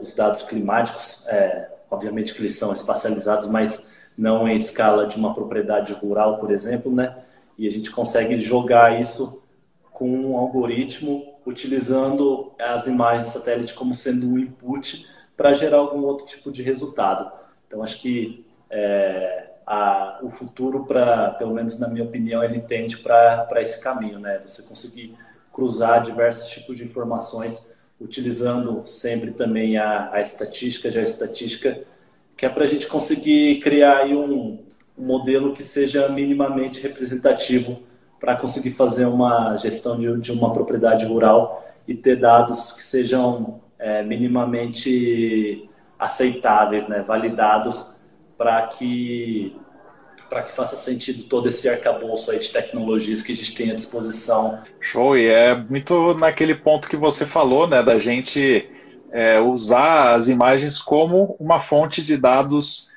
os 0.00 0.14
dados 0.14 0.42
climáticos. 0.42 1.24
É, 1.26 1.68
obviamente 1.90 2.34
que 2.34 2.40
eles 2.40 2.56
são 2.56 2.72
espacializados, 2.72 3.48
mas 3.48 4.10
não 4.16 4.48
em 4.48 4.56
escala 4.56 5.06
de 5.06 5.16
uma 5.16 5.34
propriedade 5.34 5.92
rural, 5.92 6.38
por 6.38 6.50
exemplo, 6.50 6.92
né? 6.94 7.16
E 7.56 7.66
a 7.66 7.70
gente 7.70 7.90
consegue 7.90 8.38
jogar 8.38 9.00
isso 9.00 9.42
com 9.92 10.08
um 10.08 10.36
algoritmo 10.36 11.34
utilizando 11.44 12.52
as 12.58 12.86
imagens 12.86 13.28
satélite 13.28 13.74
como 13.74 13.94
sendo 13.94 14.28
um 14.28 14.38
input 14.38 15.06
para 15.38 15.52
gerar 15.52 15.78
algum 15.78 16.02
outro 16.02 16.26
tipo 16.26 16.50
de 16.50 16.64
resultado. 16.64 17.30
Então, 17.66 17.80
acho 17.80 18.00
que 18.00 18.44
é, 18.68 19.50
a, 19.64 20.18
o 20.20 20.28
futuro, 20.28 20.84
para, 20.84 21.30
pelo 21.30 21.54
menos 21.54 21.78
na 21.78 21.86
minha 21.86 22.04
opinião, 22.04 22.42
ele 22.42 22.58
tende 22.58 22.98
para 22.98 23.48
esse 23.58 23.80
caminho, 23.80 24.18
né? 24.18 24.42
Você 24.44 24.64
conseguir 24.64 25.14
cruzar 25.52 26.02
diversos 26.02 26.48
tipos 26.48 26.76
de 26.76 26.84
informações, 26.84 27.72
utilizando 28.00 28.82
sempre 28.84 29.30
também 29.30 29.78
a, 29.78 30.10
a 30.12 30.20
estatística, 30.20 30.90
já 30.90 31.00
a 31.00 31.04
estatística, 31.04 31.82
que 32.36 32.44
é 32.44 32.48
para 32.48 32.64
a 32.64 32.66
gente 32.66 32.88
conseguir 32.88 33.60
criar 33.60 34.06
um, 34.06 34.58
um 34.98 35.04
modelo 35.04 35.52
que 35.52 35.62
seja 35.62 36.08
minimamente 36.08 36.82
representativo 36.82 37.80
para 38.18 38.34
conseguir 38.34 38.72
fazer 38.72 39.06
uma 39.06 39.56
gestão 39.56 39.96
de, 39.96 40.20
de, 40.20 40.32
uma 40.32 40.52
propriedade 40.52 41.06
rural 41.06 41.64
e 41.86 41.94
ter 41.94 42.16
dados 42.16 42.72
que 42.72 42.82
sejam 42.82 43.60
é, 43.78 44.02
minimamente 44.02 45.68
aceitáveis, 45.98 46.88
né, 46.88 47.04
validados 47.06 47.98
para 48.36 48.66
que 48.66 49.56
para 50.28 50.42
que 50.42 50.52
faça 50.52 50.76
sentido 50.76 51.22
todo 51.22 51.48
esse 51.48 51.66
arcabouço 51.70 52.30
aí 52.30 52.38
de 52.38 52.52
tecnologias 52.52 53.22
que 53.22 53.32
a 53.32 53.34
gente 53.34 53.54
tem 53.54 53.70
à 53.70 53.74
disposição. 53.74 54.62
Show, 54.78 55.16
e 55.16 55.26
é 55.26 55.54
muito 55.54 56.12
naquele 56.14 56.54
ponto 56.54 56.86
que 56.86 56.98
você 56.98 57.24
falou, 57.24 57.66
né, 57.66 57.82
da 57.82 57.98
gente 57.98 58.70
é, 59.10 59.40
usar 59.40 60.14
as 60.14 60.28
imagens 60.28 60.78
como 60.78 61.34
uma 61.40 61.60
fonte 61.60 62.02
de 62.02 62.14
dados 62.18 62.88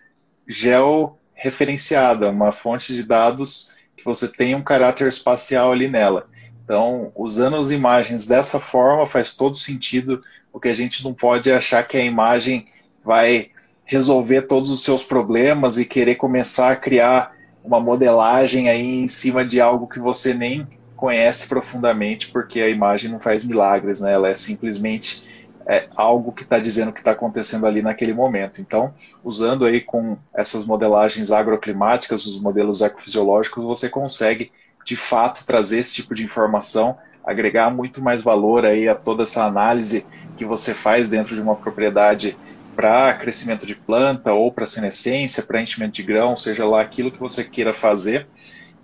georreferenciada, 0.46 2.30
uma 2.30 2.52
fonte 2.52 2.94
de 2.94 3.04
dados 3.04 3.78
que 3.96 4.04
você 4.04 4.28
tem 4.28 4.54
um 4.54 4.64
caráter 4.64 5.08
espacial 5.08 5.72
ali 5.72 5.88
nela. 5.88 6.28
Então, 6.64 7.12
usando 7.16 7.56
as 7.56 7.72
imagens 7.72 8.28
dessa 8.28 8.60
forma 8.60 9.06
faz 9.08 9.32
todo 9.34 9.56
sentido, 9.56 10.22
porque 10.52 10.70
a 10.70 10.74
gente 10.74 11.04
não 11.04 11.14
pode 11.14 11.52
achar 11.52 11.88
que 11.88 11.98
a 11.98 12.04
imagem 12.04 12.68
vai 13.04 13.50
resolver 13.86 14.44
todos 14.44 14.70
os 14.70 14.84
seus 14.84 15.04
problemas 15.04 15.78
e 15.78 15.86
querer 15.86 16.16
começar 16.16 16.72
a 16.72 16.76
criar 16.76 17.34
uma 17.64 17.80
modelagem 17.80 18.70
aí 18.70 19.04
em 19.04 19.08
cima 19.08 19.46
de 19.46 19.60
algo 19.60 19.88
que 19.88 20.00
você 20.00 20.34
nem 20.34 20.68
conhece 20.96 21.48
profundamente, 21.48 22.30
porque 22.30 22.62
a 22.62 22.70
imagem 22.70 23.10
não 23.10 23.20
faz 23.20 23.44
milagres, 23.44 24.00
né? 24.00 24.14
Ela 24.14 24.30
é 24.30 24.36
simplesmente 24.36 25.28
é, 25.66 25.88
algo 25.96 26.32
que 26.32 26.44
está 26.44 26.60
dizendo 26.60 26.90
o 26.90 26.94
que 26.94 27.00
está 27.00 27.12
acontecendo 27.12 27.66
ali 27.66 27.82
naquele 27.82 28.14
momento. 28.14 28.62
Então, 28.62 28.94
usando 29.24 29.66
aí 29.66 29.82
com 29.82 30.18
essas 30.34 30.66
modelagens 30.66 31.32
agroclimáticas, 31.32 32.26
os 32.26 32.40
modelos 32.40 32.82
ecofisiológicos, 32.82 33.64
você 33.64 33.90
consegue 33.90 34.52
de 34.86 34.96
fato 34.96 35.46
trazer 35.46 35.80
esse 35.80 35.94
tipo 35.94 36.16
de 36.16 36.24
informação, 36.24 36.98
agregar 37.26 37.70
muito 37.70 38.02
mais 38.02 38.22
valor 38.22 38.66
aí 38.66 38.88
a 38.88 38.96
toda 38.96 39.24
essa 39.24 39.44
análise 39.44 40.06
que 40.38 40.46
você 40.46 40.74
faz 40.74 41.08
dentro 41.08 41.36
de 41.36 41.42
uma 41.42 41.56
propriedade 41.56 42.38
para 42.76 43.14
crescimento 43.14 43.66
de 43.66 43.76
planta 43.76 44.34
ou 44.34 44.52
para 44.52 44.66
senescência, 44.66 45.44
para 45.44 45.62
enchimento 45.62 45.94
de 45.94 46.04
grão, 46.04 46.36
seja 46.36 46.66
lá 46.66 46.82
aquilo 46.82 47.12
que 47.12 47.20
você 47.20 47.44
queira 47.44 47.74
fazer. 47.74 48.28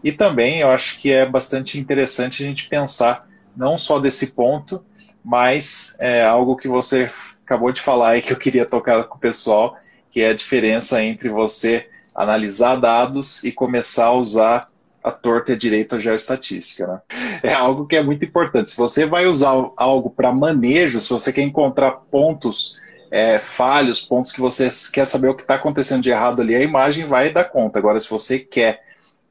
E 0.04 0.12
também 0.12 0.60
eu 0.60 0.70
acho 0.70 1.00
que 1.00 1.12
é 1.12 1.26
bastante 1.26 1.80
interessante 1.80 2.44
a 2.44 2.46
gente 2.46 2.68
pensar 2.68 3.28
não 3.56 3.78
só 3.78 4.00
desse 4.00 4.28
ponto, 4.28 4.84
mas 5.24 5.96
é 6.00 6.24
algo 6.24 6.56
que 6.56 6.68
você 6.68 7.10
acabou 7.44 7.72
de 7.72 7.82
falar 7.82 8.18
e 8.18 8.22
que 8.22 8.32
eu 8.32 8.38
queria 8.38 8.66
tocar 8.66 9.04
com 9.06 9.18
o 9.18 9.20
pessoal, 9.20 9.76
que 10.12 10.22
é 10.22 10.30
a 10.30 10.36
diferença 10.36 11.02
entre 11.04 11.30
você 11.30 11.90
analisar 12.14 12.76
dados 12.76 13.44
e 13.44 13.52
começar 13.52 14.06
a 14.06 14.14
usar 14.14 14.68
a 15.08 15.12
torta 15.12 15.52
e 15.52 15.56
a 15.56 15.58
direita 15.58 16.00
geoestatística. 16.00 16.86
Né? 16.86 17.02
É 17.44 17.54
algo 17.54 17.86
que 17.86 17.96
é 17.96 18.04
muito 18.04 18.26
importante. 18.26 18.72
Se 18.72 18.78
você 18.78 19.06
vai 19.06 19.26
usar 19.26 19.54
algo 19.76 20.10
para 20.10 20.32
manejo, 20.32 21.00
se 21.00 21.10
você 21.10 21.32
quer 21.32 21.42
encontrar 21.42 21.92
pontos 22.12 22.80
é, 23.12 23.40
falhos, 23.40 24.02
pontos 24.02 24.32
que 24.32 24.42
você 24.42 24.70
quer 24.92 25.06
saber 25.06 25.30
o 25.30 25.36
que 25.36 25.42
está 25.42 25.56
acontecendo 25.56 26.02
de 26.02 26.10
errado 26.10 26.42
ali, 26.42 26.56
a 26.56 26.62
imagem 26.62 27.06
vai 27.06 27.32
dar 27.32 27.46
conta. 27.46 27.80
Agora, 27.80 28.00
se 28.00 28.10
você 28.10 28.40
quer 28.40 28.82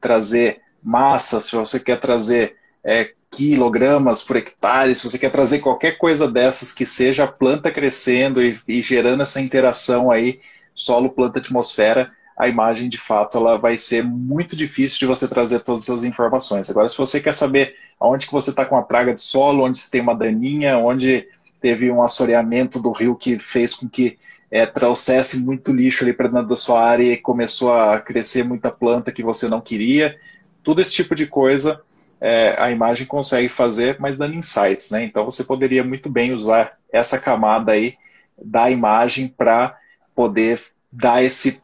trazer 0.01 0.61
massa, 0.81 1.39
se 1.39 1.55
você 1.55 1.79
quer 1.79 1.99
trazer 1.99 2.55
é, 2.83 3.11
quilogramas 3.29 4.23
por 4.23 4.37
hectare, 4.37 4.95
se 4.95 5.03
você 5.03 5.17
quer 5.17 5.31
trazer 5.31 5.59
qualquer 5.59 5.97
coisa 5.97 6.29
dessas 6.29 6.71
que 6.71 6.85
seja 6.85 7.25
a 7.25 7.27
planta 7.27 7.71
crescendo 7.71 8.41
e, 8.41 8.59
e 8.67 8.81
gerando 8.81 9.21
essa 9.21 9.41
interação 9.41 10.09
aí, 10.09 10.39
solo, 10.73 11.09
planta, 11.09 11.39
atmosfera, 11.39 12.11
a 12.37 12.47
imagem 12.47 12.87
de 12.87 12.97
fato 12.97 13.37
ela 13.37 13.57
vai 13.57 13.77
ser 13.77 14.03
muito 14.03 14.55
difícil 14.55 14.99
de 14.99 15.05
você 15.07 15.27
trazer 15.27 15.59
todas 15.61 15.83
essas 15.83 16.03
informações. 16.03 16.69
Agora, 16.69 16.87
se 16.87 16.97
você 16.97 17.19
quer 17.19 17.33
saber 17.33 17.75
onde 17.99 18.27
que 18.27 18.31
você 18.31 18.51
está 18.51 18.63
com 18.63 18.77
a 18.77 18.83
praga 18.83 19.13
de 19.13 19.21
solo, 19.21 19.63
onde 19.63 19.79
você 19.79 19.89
tem 19.89 20.01
uma 20.01 20.13
daninha, 20.13 20.77
onde 20.77 21.27
teve 21.59 21.89
um 21.89 22.03
assoreamento 22.03 22.79
do 22.79 22.91
rio 22.91 23.15
que 23.15 23.39
fez 23.39 23.73
com 23.73 23.89
que 23.89 24.19
é, 24.51 24.65
trouxesse 24.65 25.39
muito 25.39 25.73
lixo 25.73 26.03
ali 26.03 26.13
para 26.13 26.27
dentro 26.27 26.49
da 26.49 26.55
sua 26.55 26.81
área 26.81 27.11
e 27.11 27.17
começou 27.17 27.73
a 27.73 27.99
crescer 27.99 28.43
muita 28.43 28.69
planta 28.69 29.11
que 29.11 29.23
você 29.23 29.47
não 29.47 29.59
queria. 29.59 30.15
Tudo 30.63 30.79
esse 30.79 30.93
tipo 30.93 31.15
de 31.15 31.25
coisa 31.25 31.81
é, 32.21 32.55
a 32.57 32.71
imagem 32.71 33.05
consegue 33.05 33.49
fazer, 33.49 33.97
mas 33.99 34.15
dando 34.15 34.35
insights, 34.35 34.89
né? 34.89 35.03
Então 35.03 35.25
você 35.25 35.43
poderia 35.43 35.83
muito 35.83 36.09
bem 36.09 36.33
usar 36.33 36.77
essa 36.91 37.17
camada 37.17 37.71
aí 37.71 37.95
da 38.41 38.69
imagem 38.69 39.27
para 39.27 39.77
poder 40.15 40.61
dar 40.91 41.23
esse 41.23 41.61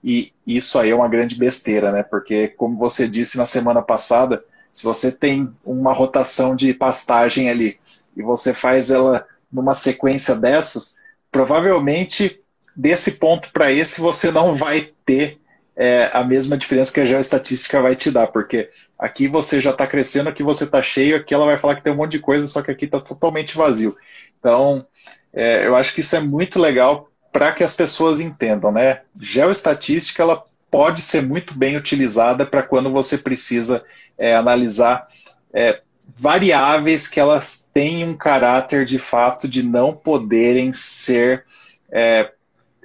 E 0.04 0.34
isso 0.46 0.80
aí 0.80 0.90
é 0.90 0.96
uma 0.96 1.08
grande 1.08 1.36
besteira, 1.36 1.92
né? 1.92 2.04
Porque, 2.04 2.48
como 2.48 2.78
você 2.78 3.08
disse 3.08 3.38
na 3.38 3.46
semana 3.46 3.82
passada, 3.82 4.44
se 4.74 4.84
você 4.84 5.12
tem 5.12 5.54
uma 5.64 5.94
rotação 5.94 6.56
de 6.56 6.74
pastagem 6.74 7.50
ali 7.50 7.80
e 8.16 8.22
você 8.22 8.54
faz 8.54 8.90
ela 8.90 9.26
numa 9.52 9.74
sequência 9.74 10.36
dessas, 10.36 10.96
provavelmente 11.32 12.40
desse 12.76 13.14
ponto 13.14 13.52
para 13.52 13.72
esse 13.72 14.00
você 14.00 14.32
não 14.32 14.56
vai 14.56 14.92
ter 15.06 15.40
é, 15.76 16.10
a 16.14 16.24
mesma 16.24 16.58
diferença 16.58 16.94
que 16.94 17.00
a 17.00 17.06
geoestatística 17.06 17.82
vai 17.82 17.96
te 17.96 18.12
dar, 18.12 18.28
porque 18.28 18.70
aqui 18.98 19.28
você 19.28 19.60
já 19.60 19.72
está 19.72 19.88
crescendo, 19.88 20.30
aqui 20.30 20.44
você 20.44 20.64
está 20.64 20.82
cheio, 20.82 21.16
aqui 21.16 21.34
ela 21.34 21.46
vai 21.46 21.58
falar 21.58 21.76
que 21.76 21.84
tem 21.84 21.92
um 21.92 21.96
monte 21.96 22.12
de 22.12 22.20
coisa, 22.20 22.46
só 22.48 22.62
que 22.62 22.72
aqui 22.72 22.86
está 22.86 23.00
totalmente 23.00 23.58
vazio. 23.58 23.96
Então, 24.42 24.86
é, 25.32 25.68
eu 25.68 25.76
acho 25.76 25.94
que 25.94 26.02
isso 26.02 26.16
é 26.16 26.20
muito 26.20 26.60
legal 26.60 27.10
para 27.32 27.54
que 27.54 27.64
as 27.64 27.74
pessoas 27.74 28.20
entendam, 28.20 28.72
né? 28.72 29.02
Geoestatística 29.22 30.22
ela 30.22 30.44
pode 30.70 31.02
ser 31.02 31.22
muito 31.22 31.54
bem 31.54 31.78
utilizada 31.78 32.46
para 32.46 32.64
quando 32.64 32.92
você 32.92 33.18
precisa 33.18 33.86
é, 34.18 34.36
analisar 34.36 35.08
é, 35.54 35.82
variáveis 36.16 37.08
que 37.08 37.20
elas 37.20 37.70
têm 37.74 38.04
um 38.04 38.18
caráter 38.18 38.84
de 38.84 38.98
fato 38.98 39.48
de 39.48 39.62
não 39.64 39.94
poderem 39.94 40.74
ser 40.74 41.46
é, 41.92 42.32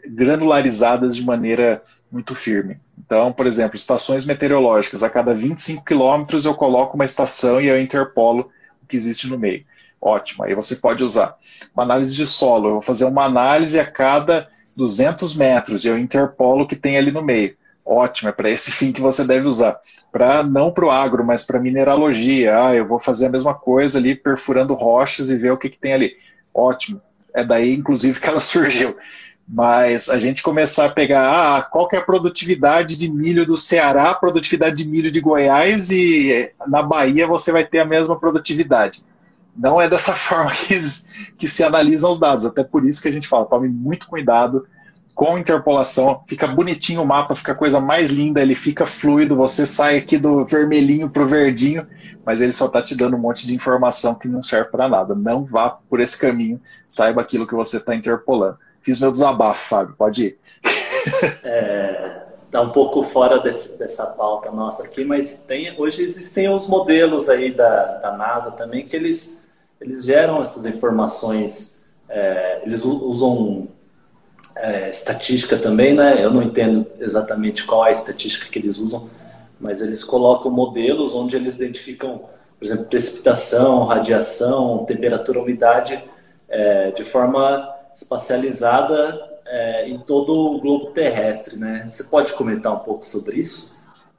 granularizadas 0.06 1.16
de 1.16 1.24
maneira 1.24 1.82
muito 2.10 2.34
firme. 2.34 2.78
Então, 2.98 3.32
por 3.32 3.46
exemplo, 3.46 3.76
estações 3.76 4.24
meteorológicas, 4.24 5.02
a 5.02 5.10
cada 5.10 5.34
25 5.34 5.84
quilômetros 5.84 6.44
eu 6.44 6.54
coloco 6.54 6.94
uma 6.94 7.04
estação 7.04 7.60
e 7.60 7.68
eu 7.68 7.80
interpolo 7.80 8.50
o 8.82 8.86
que 8.86 8.96
existe 8.96 9.26
no 9.28 9.38
meio. 9.38 9.64
Ótimo, 10.06 10.44
aí 10.44 10.54
você 10.54 10.76
pode 10.76 11.02
usar. 11.02 11.34
Uma 11.74 11.82
análise 11.82 12.14
de 12.14 12.24
solo, 12.28 12.68
eu 12.68 12.72
vou 12.74 12.82
fazer 12.82 13.06
uma 13.06 13.24
análise 13.24 13.80
a 13.80 13.84
cada 13.84 14.48
200 14.76 15.34
metros 15.34 15.84
e 15.84 15.88
eu 15.88 15.98
interpolo 15.98 16.62
o 16.62 16.66
que 16.68 16.76
tem 16.76 16.96
ali 16.96 17.10
no 17.10 17.24
meio. 17.24 17.56
Ótimo, 17.84 18.28
é 18.28 18.32
para 18.32 18.48
esse 18.48 18.70
fim 18.70 18.92
que 18.92 19.00
você 19.00 19.24
deve 19.24 19.48
usar. 19.48 19.80
Para 20.12 20.44
não 20.44 20.70
para 20.70 20.86
o 20.86 20.90
agro, 20.92 21.24
mas 21.24 21.42
para 21.42 21.58
mineralogia. 21.58 22.56
Ah, 22.56 22.72
eu 22.72 22.86
vou 22.86 23.00
fazer 23.00 23.26
a 23.26 23.30
mesma 23.30 23.52
coisa 23.52 23.98
ali, 23.98 24.14
perfurando 24.14 24.74
rochas 24.74 25.28
e 25.28 25.36
ver 25.36 25.50
o 25.50 25.58
que, 25.58 25.68
que 25.68 25.78
tem 25.78 25.92
ali. 25.92 26.12
Ótimo. 26.54 27.02
É 27.34 27.42
daí, 27.44 27.74
inclusive, 27.74 28.20
que 28.22 28.28
ela 28.28 28.38
surgiu. 28.38 28.96
Mas 29.48 30.08
a 30.08 30.20
gente 30.20 30.40
começar 30.40 30.84
a 30.84 30.90
pegar 30.92 31.56
ah, 31.56 31.62
qual 31.62 31.88
que 31.88 31.96
é 31.96 31.98
a 31.98 32.04
produtividade 32.04 32.96
de 32.96 33.10
milho 33.10 33.44
do 33.44 33.56
Ceará, 33.56 34.14
produtividade 34.14 34.76
de 34.76 34.88
milho 34.88 35.10
de 35.10 35.20
Goiás 35.20 35.90
e 35.90 36.48
na 36.68 36.80
Bahia 36.80 37.26
você 37.26 37.50
vai 37.50 37.64
ter 37.64 37.80
a 37.80 37.84
mesma 37.84 38.16
produtividade. 38.16 39.04
Não 39.56 39.80
é 39.80 39.88
dessa 39.88 40.12
forma 40.14 40.50
que, 40.50 40.78
que 41.38 41.48
se 41.48 41.62
analisam 41.62 42.12
os 42.12 42.18
dados. 42.18 42.44
Até 42.44 42.62
por 42.62 42.86
isso 42.86 43.00
que 43.00 43.08
a 43.08 43.12
gente 43.12 43.28
fala, 43.28 43.46
tome 43.46 43.68
muito 43.68 44.06
cuidado 44.06 44.66
com 45.14 45.38
interpolação, 45.38 46.22
fica 46.28 46.46
bonitinho 46.46 47.00
o 47.00 47.06
mapa, 47.06 47.34
fica 47.34 47.52
a 47.52 47.54
coisa 47.54 47.80
mais 47.80 48.10
linda, 48.10 48.42
ele 48.42 48.54
fica 48.54 48.84
fluido, 48.84 49.34
você 49.34 49.66
sai 49.66 49.96
aqui 49.96 50.18
do 50.18 50.44
vermelhinho 50.44 51.08
para 51.08 51.22
o 51.22 51.26
verdinho, 51.26 51.86
mas 52.22 52.42
ele 52.42 52.52
só 52.52 52.66
está 52.66 52.82
te 52.82 52.94
dando 52.94 53.16
um 53.16 53.18
monte 53.18 53.46
de 53.46 53.54
informação 53.54 54.14
que 54.14 54.28
não 54.28 54.42
serve 54.42 54.68
para 54.70 54.90
nada. 54.90 55.14
Não 55.14 55.42
vá 55.42 55.70
por 55.70 56.00
esse 56.00 56.18
caminho, 56.18 56.60
saiba 56.86 57.22
aquilo 57.22 57.46
que 57.46 57.54
você 57.54 57.78
está 57.78 57.94
interpolando. 57.94 58.58
Fiz 58.82 59.00
meu 59.00 59.10
desabafo, 59.10 59.68
Fábio, 59.68 59.94
pode 59.96 60.24
ir. 60.24 60.38
É, 61.44 62.24
tá 62.50 62.60
um 62.60 62.70
pouco 62.70 63.04
fora 63.04 63.38
desse, 63.38 63.78
dessa 63.78 64.04
pauta 64.06 64.50
nossa 64.50 64.82
aqui, 64.82 65.04
mas 65.04 65.38
tem, 65.46 65.72
hoje 65.78 66.02
existem 66.02 66.48
os 66.48 66.66
modelos 66.66 67.28
aí 67.28 67.52
da, 67.52 67.98
da 67.98 68.16
NASA 68.16 68.50
também 68.50 68.84
que 68.84 68.96
eles, 68.96 69.45
eles 69.80 70.04
geram 70.04 70.40
essas 70.40 70.66
informações, 70.66 71.76
é, 72.08 72.62
eles 72.64 72.84
usam 72.84 73.68
é, 74.56 74.88
estatística 74.88 75.56
também, 75.56 75.94
né? 75.94 76.22
Eu 76.22 76.30
não 76.30 76.42
entendo 76.42 76.86
exatamente 76.98 77.64
qual 77.64 77.84
é 77.84 77.90
a 77.90 77.92
estatística 77.92 78.50
que 78.50 78.58
eles 78.58 78.78
usam, 78.78 79.08
mas 79.60 79.82
eles 79.82 80.02
colocam 80.02 80.50
modelos 80.50 81.14
onde 81.14 81.36
eles 81.36 81.56
identificam, 81.56 82.22
por 82.58 82.64
exemplo, 82.64 82.86
precipitação, 82.86 83.84
radiação, 83.84 84.84
temperatura, 84.86 85.40
umidade, 85.40 86.02
é, 86.48 86.90
de 86.90 87.04
forma 87.04 87.74
espacializada 87.94 89.36
é, 89.46 89.88
em 89.88 89.98
todo 89.98 90.32
o 90.32 90.60
globo 90.60 90.86
terrestre, 90.92 91.56
né? 91.56 91.86
Você 91.88 92.04
pode 92.04 92.32
comentar 92.32 92.72
um 92.72 92.78
pouco 92.78 93.04
sobre 93.04 93.38
isso? 93.38 93.75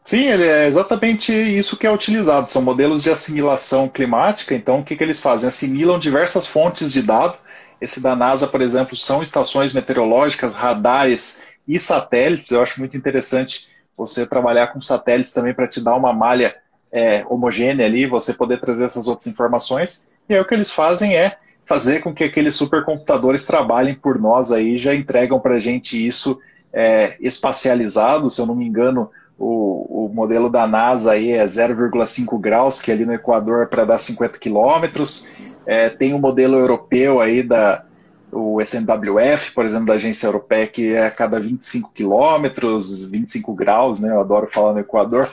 Sim, 0.07 0.29
ele 0.29 0.47
é 0.47 0.65
exatamente 0.67 1.33
isso 1.33 1.75
que 1.75 1.85
é 1.85 1.91
utilizado. 1.91 2.47
São 2.47 2.61
modelos 2.61 3.03
de 3.03 3.09
assimilação 3.09 3.89
climática. 3.89 4.55
Então, 4.55 4.79
o 4.79 4.83
que, 4.83 4.95
que 4.95 5.03
eles 5.03 5.19
fazem? 5.19 5.49
Assimilam 5.49 5.99
diversas 5.99 6.47
fontes 6.47 6.93
de 6.93 7.01
dados. 7.01 7.37
Esse 7.81 7.99
da 7.99 8.15
NASA, 8.15 8.47
por 8.47 8.61
exemplo, 8.61 8.95
são 8.95 9.21
estações 9.21 9.73
meteorológicas, 9.73 10.55
radares 10.55 11.41
e 11.67 11.77
satélites. 11.77 12.51
Eu 12.51 12.61
acho 12.61 12.79
muito 12.79 12.95
interessante 12.95 13.67
você 13.97 14.25
trabalhar 14.25 14.67
com 14.67 14.79
satélites 14.79 15.33
também 15.33 15.53
para 15.53 15.67
te 15.67 15.81
dar 15.81 15.95
uma 15.95 16.13
malha 16.13 16.55
é, 16.89 17.25
homogênea 17.27 17.85
ali, 17.85 18.05
você 18.05 18.33
poder 18.33 18.61
trazer 18.61 18.85
essas 18.85 19.09
outras 19.09 19.27
informações. 19.27 20.05
E 20.29 20.33
aí 20.33 20.39
o 20.39 20.47
que 20.47 20.53
eles 20.53 20.71
fazem 20.71 21.17
é 21.17 21.35
fazer 21.65 21.99
com 21.99 22.13
que 22.13 22.23
aqueles 22.23 22.55
supercomputadores 22.55 23.43
trabalhem 23.43 23.95
por 23.95 24.17
nós 24.17 24.53
aí, 24.53 24.77
já 24.77 24.95
entregam 24.95 25.37
para 25.37 25.55
a 25.55 25.59
gente 25.59 26.07
isso 26.07 26.39
é, 26.71 27.17
espacializado, 27.19 28.29
se 28.29 28.39
eu 28.39 28.45
não 28.45 28.55
me 28.55 28.65
engano, 28.65 29.11
o, 29.37 30.05
o 30.05 30.13
modelo 30.13 30.49
da 30.49 30.67
NASA 30.67 31.11
aí 31.11 31.31
é 31.31 31.45
0,5 31.45 32.39
graus, 32.39 32.81
que 32.81 32.91
ali 32.91 33.05
no 33.05 33.13
Equador 33.13 33.63
é 33.63 33.65
para 33.65 33.85
dar 33.85 33.97
50 33.97 34.39
quilômetros. 34.39 35.27
É, 35.65 35.89
tem 35.89 36.13
o 36.13 36.17
um 36.17 36.19
modelo 36.21 36.57
europeu 36.57 37.21
aí 37.21 37.43
da 37.43 37.83
o 38.29 38.61
SNWF, 38.61 39.53
por 39.53 39.65
exemplo, 39.65 39.85
da 39.85 39.93
agência 39.93 40.27
europeia, 40.27 40.67
que 40.67 40.93
é 40.93 41.05
a 41.05 41.11
cada 41.11 41.39
25 41.39 41.91
quilômetros, 41.93 43.09
25 43.09 43.53
graus, 43.53 44.01
né? 44.01 44.11
Eu 44.11 44.19
adoro 44.19 44.47
falar 44.51 44.73
no 44.73 44.79
Equador. 44.79 45.29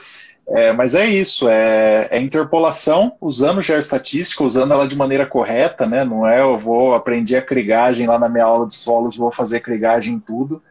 É, 0.46 0.73
mas 0.73 0.94
é 0.94 1.06
isso, 1.06 1.49
é, 1.49 2.06
é, 2.11 2.20
interpolação 2.20 3.16
usando 3.18 3.62
geoestatística, 3.62 4.44
usando 4.44 4.73
ela 4.73 4.87
de 4.87 4.94
maneira 4.94 5.25
correta, 5.25 5.87
né? 5.87 6.04
Não 6.04 6.26
é 6.26 6.42
eu 6.42 6.58
vou 6.58 6.94
aprender 6.94 7.37
a 7.37 7.42
crigagem 7.42 8.06
lá 8.06 8.18
na 8.18 8.28
minha 8.28 8.44
aula 8.44 8.66
de 8.66 8.75
solos, 8.75 9.16
vou 9.16 9.32
fazer 9.32 9.61
crigagem 9.61 10.14
em 10.14 10.20
tudo. 10.20 10.62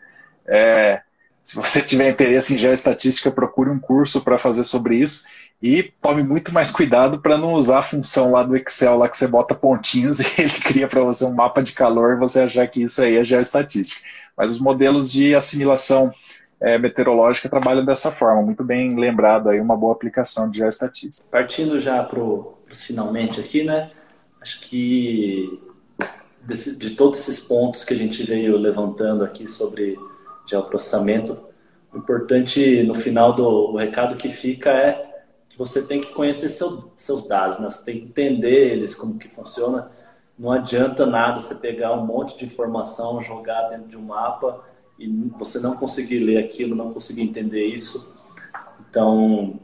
É, 0.45 1.01
se 1.43 1.55
você 1.55 1.81
tiver 1.81 2.09
interesse 2.09 2.53
em 2.53 2.57
geoestatística, 2.57 3.29
procure 3.29 3.69
um 3.69 3.79
curso 3.79 4.21
para 4.21 4.37
fazer 4.37 4.63
sobre 4.63 4.95
isso 4.95 5.23
e 5.61 5.83
tome 6.01 6.23
muito 6.23 6.53
mais 6.53 6.71
cuidado 6.71 7.19
para 7.19 7.37
não 7.37 7.53
usar 7.53 7.79
a 7.79 7.83
função 7.83 8.31
lá 8.31 8.43
do 8.43 8.55
Excel 8.55 8.97
lá 8.97 9.09
que 9.09 9.17
você 9.17 9.27
bota 9.27 9.53
pontinhos 9.53 10.19
e 10.37 10.41
ele 10.41 10.49
cria 10.49 10.87
para 10.87 11.01
você 11.01 11.25
um 11.25 11.33
mapa 11.33 11.61
de 11.61 11.73
calor 11.73 12.13
e 12.13 12.19
você 12.19 12.41
achar 12.41 12.67
que 12.67 12.83
isso 12.83 13.01
aí 13.01 13.17
é 13.17 13.23
geoestatística. 13.23 14.01
Mas 14.35 14.51
os 14.51 14.59
modelos 14.59 15.11
de 15.11 15.35
assimilação 15.35 16.11
é, 16.61 16.77
meteorológica 16.77 17.49
trabalham 17.49 17.85
dessa 17.85 18.09
forma. 18.09 18.41
Muito 18.41 18.63
bem 18.63 18.95
lembrado 18.95 19.49
aí, 19.49 19.59
uma 19.59 19.75
boa 19.75 19.93
aplicação 19.93 20.49
de 20.49 20.59
geoestatística. 20.59 21.25
Partindo 21.29 21.79
já 21.79 22.01
para 22.03 22.21
os 22.21 22.83
finalmente 22.83 23.41
aqui, 23.41 23.63
né? 23.63 23.91
Acho 24.41 24.61
que 24.61 25.61
desse, 26.41 26.77
de 26.77 26.91
todos 26.91 27.19
esses 27.19 27.41
pontos 27.41 27.83
que 27.83 27.93
a 27.93 27.97
gente 27.97 28.23
veio 28.23 28.57
levantando 28.57 29.23
aqui 29.23 29.47
sobre 29.47 29.97
geoprocessamento, 30.45 31.39
o 31.93 31.97
importante 31.97 32.83
no 32.83 32.95
final 32.95 33.33
do 33.33 33.75
recado 33.75 34.15
que 34.15 34.29
fica 34.29 34.71
é 34.71 35.13
que 35.47 35.57
você 35.57 35.83
tem 35.83 36.01
que 36.01 36.11
conhecer 36.11 36.49
seu, 36.49 36.91
seus 36.95 37.27
dados, 37.27 37.59
né? 37.59 37.69
Você 37.69 37.85
tem 37.85 37.99
que 37.99 38.07
entender 38.07 38.71
eles, 38.71 38.95
como 38.95 39.19
que 39.19 39.29
funciona. 39.29 39.91
Não 40.37 40.51
adianta 40.51 41.05
nada 41.05 41.39
você 41.39 41.53
pegar 41.53 41.93
um 41.93 42.05
monte 42.05 42.35
de 42.37 42.45
informação, 42.45 43.21
jogar 43.21 43.69
dentro 43.69 43.87
de 43.87 43.97
um 43.97 44.01
mapa 44.01 44.63
e 44.97 45.07
você 45.37 45.59
não 45.59 45.75
conseguir 45.75 46.19
ler 46.19 46.39
aquilo, 46.43 46.75
não 46.75 46.91
conseguir 46.91 47.21
entender 47.21 47.67
isso. 47.67 48.17
Então, 48.89 49.59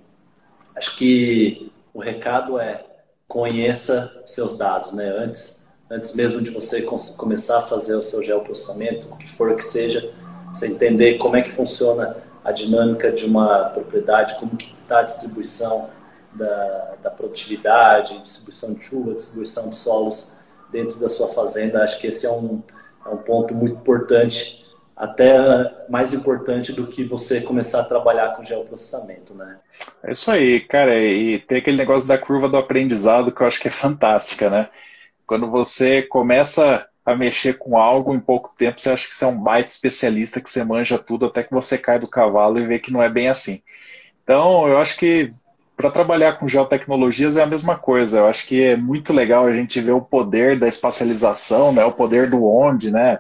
acho 0.76 0.96
que 0.96 1.72
o 1.92 2.00
recado 2.00 2.60
é 2.60 2.86
conheça 3.28 4.12
seus 4.26 4.56
dados, 4.56 4.94
né? 4.94 5.08
Antes, 5.08 5.68
antes 5.90 6.14
mesmo 6.14 6.42
de 6.42 6.52
você 6.52 6.84
começar 6.84 7.60
a 7.60 7.62
fazer 7.64 7.96
o 7.96 8.04
seu 8.04 8.22
geoprocessamento, 8.22 9.12
o 9.12 9.18
que 9.18 9.28
for 9.28 9.56
que 9.56 9.64
seja, 9.64 10.14
você 10.52 10.68
entender 10.68 11.18
como 11.18 11.36
é 11.36 11.42
que 11.42 11.52
funciona 11.52 12.18
a 12.44 12.52
dinâmica 12.52 13.12
de 13.12 13.26
uma 13.26 13.66
propriedade, 13.66 14.36
como 14.40 14.56
que 14.56 14.76
está 14.82 15.00
a 15.00 15.04
distribuição 15.04 15.90
da, 16.34 16.96
da 17.04 17.10
produtividade, 17.10 18.20
distribuição 18.20 18.74
de 18.74 18.84
chuva, 18.84 19.14
distribuição 19.14 19.70
de 19.70 19.76
solos 19.76 20.38
dentro 20.72 21.00
da 21.00 21.10
sua 21.10 21.28
fazenda. 21.28 21.84
Acho 21.84 22.00
que 22.00 22.08
esse 22.08 22.26
é 22.26 22.32
um, 22.32 22.62
é 23.06 23.10
um 23.10 23.18
ponto 23.18 23.54
muito 23.54 23.76
importante 23.76 24.60
até 25.00 25.38
mais 25.88 26.14
importante 26.14 26.74
do 26.74 26.86
que 26.86 27.06
você 27.06 27.40
começar 27.40 27.80
a 27.80 27.86
trabalhar 27.86 28.36
com 28.36 28.44
geoprocessamento, 28.44 29.34
né? 29.34 29.58
É 30.04 30.12
isso 30.12 30.30
aí, 30.30 30.60
cara. 30.60 31.00
E 31.00 31.40
tem 31.40 31.60
aquele 31.60 31.78
negócio 31.78 32.06
da 32.06 32.18
curva 32.18 32.50
do 32.50 32.58
aprendizado 32.58 33.32
que 33.32 33.42
eu 33.42 33.48
acho 33.48 33.62
que 33.62 33.70
é 33.70 33.72
fantástica, 33.72 34.50
né? 34.50 34.68
Quando 35.26 35.50
você 35.50 36.02
começa 36.02 36.86
a 37.12 37.16
mexer 37.16 37.58
com 37.58 37.78
algo 37.78 38.14
em 38.14 38.20
pouco 38.20 38.52
tempo, 38.58 38.80
você 38.80 38.90
acha 38.90 39.08
que 39.08 39.16
você 39.16 39.26
é 39.26 39.28
um 39.28 39.38
baita 39.38 39.70
especialista, 39.70 40.42
que 40.42 40.50
você 40.50 40.64
manja 40.64 40.98
tudo, 40.98 41.26
até 41.26 41.44
que 41.44 41.54
você 41.54 41.78
cai 41.78 42.00
do 42.00 42.08
cavalo 42.08 42.60
e 42.60 42.68
vê 42.68 42.80
que 42.80 42.92
não 42.92 43.02
é 43.02 43.10
bem 43.10 43.30
assim. 43.30 43.62
Então, 44.24 44.68
eu 44.68 44.78
acho 44.78 44.98
que 44.98 45.34
para 45.76 45.90
trabalhar 45.92 46.34
com 46.34 46.48
geotecnologias 46.48 47.38
é 47.38 47.44
a 47.44 47.48
mesma 47.48 47.78
coisa. 47.78 48.20
Eu 48.20 48.28
acho 48.28 48.46
que 48.46 48.62
é 48.62 48.76
muito 48.76 49.14
legal 49.14 49.46
a 49.48 49.54
gente 49.54 49.80
ver 49.80 49.94
o 49.94 50.02
poder 50.02 50.60
da 50.60 50.68
espacialização, 50.68 51.72
né? 51.72 51.86
O 51.86 51.92
poder 51.94 52.30
do 52.30 52.46
onde, 52.46 52.92
né? 52.92 53.20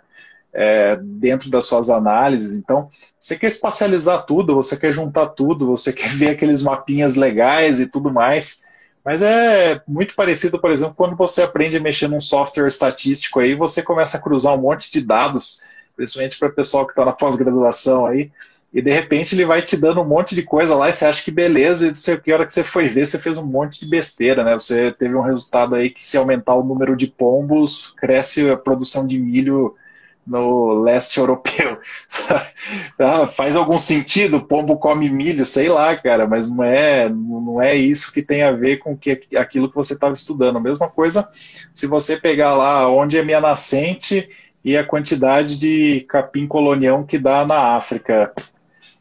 é, 0.54 0.98
dentro 1.02 1.50
das 1.50 1.66
suas 1.66 1.90
análises. 1.90 2.58
Então, 2.58 2.90
você 3.20 3.38
quer 3.38 3.48
espacializar 3.48 4.26
tudo, 4.26 4.56
você 4.56 4.76
quer 4.76 4.92
juntar 4.92 5.28
tudo, 5.28 5.68
você 5.68 5.94
quer 5.94 6.10
ver 6.10 6.30
aqueles 6.30 6.62
mapinhas 6.62 7.16
legais 7.16 7.80
e 7.80 7.88
tudo 7.88 8.12
mais. 8.12 8.64
Mas 9.10 9.24
é 9.24 9.82
muito 9.88 10.14
parecido, 10.14 10.60
por 10.60 10.70
exemplo, 10.70 10.94
quando 10.96 11.16
você 11.16 11.42
aprende 11.42 11.76
a 11.76 11.80
mexer 11.80 12.08
num 12.08 12.22
software 12.22 12.68
estatístico 12.68 13.40
aí, 13.40 13.56
você 13.56 13.82
começa 13.82 14.18
a 14.18 14.22
cruzar 14.22 14.54
um 14.54 14.62
monte 14.62 14.92
de 14.92 15.02
dados, 15.02 15.64
principalmente 15.96 16.38
para 16.38 16.50
o 16.50 16.54
pessoal 16.54 16.86
que 16.86 16.92
está 16.92 17.04
na 17.04 17.12
pós-graduação 17.12 18.06
aí, 18.06 18.32
e 18.72 18.84
de 18.84 18.92
repente 18.92 19.34
ele 19.34 19.48
vai 19.48 19.64
te 19.64 19.76
dando 19.76 20.00
um 20.00 20.08
monte 20.08 20.36
de 20.36 20.44
coisa 20.44 20.76
lá 20.76 20.90
e 20.90 20.94
você 20.94 21.06
acha 21.06 21.24
que 21.24 21.32
beleza, 21.32 21.88
e 21.88 21.90
não 21.90 21.96
sei 21.96 22.14
o 22.14 22.22
que, 22.22 22.32
a 22.32 22.36
hora 22.36 22.46
que 22.46 22.54
você 22.54 22.64
foi 22.64 22.88
ver, 22.88 23.08
você 23.08 23.18
fez 23.18 23.36
um 23.36 23.44
monte 23.44 23.80
de 23.80 23.90
besteira, 23.90 24.44
né? 24.44 24.54
Você 24.54 24.92
teve 24.92 25.16
um 25.16 25.24
resultado 25.24 25.74
aí 25.74 25.90
que 25.90 26.06
se 26.06 26.16
aumentar 26.16 26.54
o 26.54 26.64
número 26.64 26.96
de 26.96 27.08
pombos, 27.08 27.92
cresce 27.98 28.48
a 28.48 28.58
produção 28.58 29.08
de 29.08 29.18
milho 29.18 29.76
no 30.30 30.82
leste 30.84 31.20
europeu. 31.20 31.80
ah, 33.00 33.26
faz 33.28 33.56
algum 33.56 33.78
sentido, 33.78 34.40
pombo 34.40 34.78
come 34.78 35.10
milho, 35.10 35.46
sei 35.46 35.68
lá, 35.68 35.96
cara, 35.96 36.28
mas 36.28 36.50
não 36.50 36.64
é, 36.64 37.10
não 37.10 37.62
é 37.62 37.76
isso 37.76 38.14
que 38.14 38.22
tem 38.22 38.44
a 38.44 38.52
ver 38.52 38.78
com 38.78 38.96
que, 38.96 39.20
aquilo 39.36 39.68
que 39.68 39.76
você 39.76 39.94
estava 39.94 40.14
estudando. 40.14 40.58
A 40.58 40.62
mesma 40.62 40.88
coisa 40.88 41.28
se 41.74 41.88
você 41.88 42.16
pegar 42.16 42.54
lá 42.56 42.88
onde 42.90 43.18
é 43.18 43.24
minha 43.24 43.42
nascente 43.42 44.30
e 44.64 44.78
a 44.78 44.86
quantidade 44.86 45.58
de 45.58 46.02
capim 46.08 46.46
colonião 46.46 47.04
que 47.04 47.18
dá 47.18 47.46
na 47.46 47.76
África. 47.76 48.32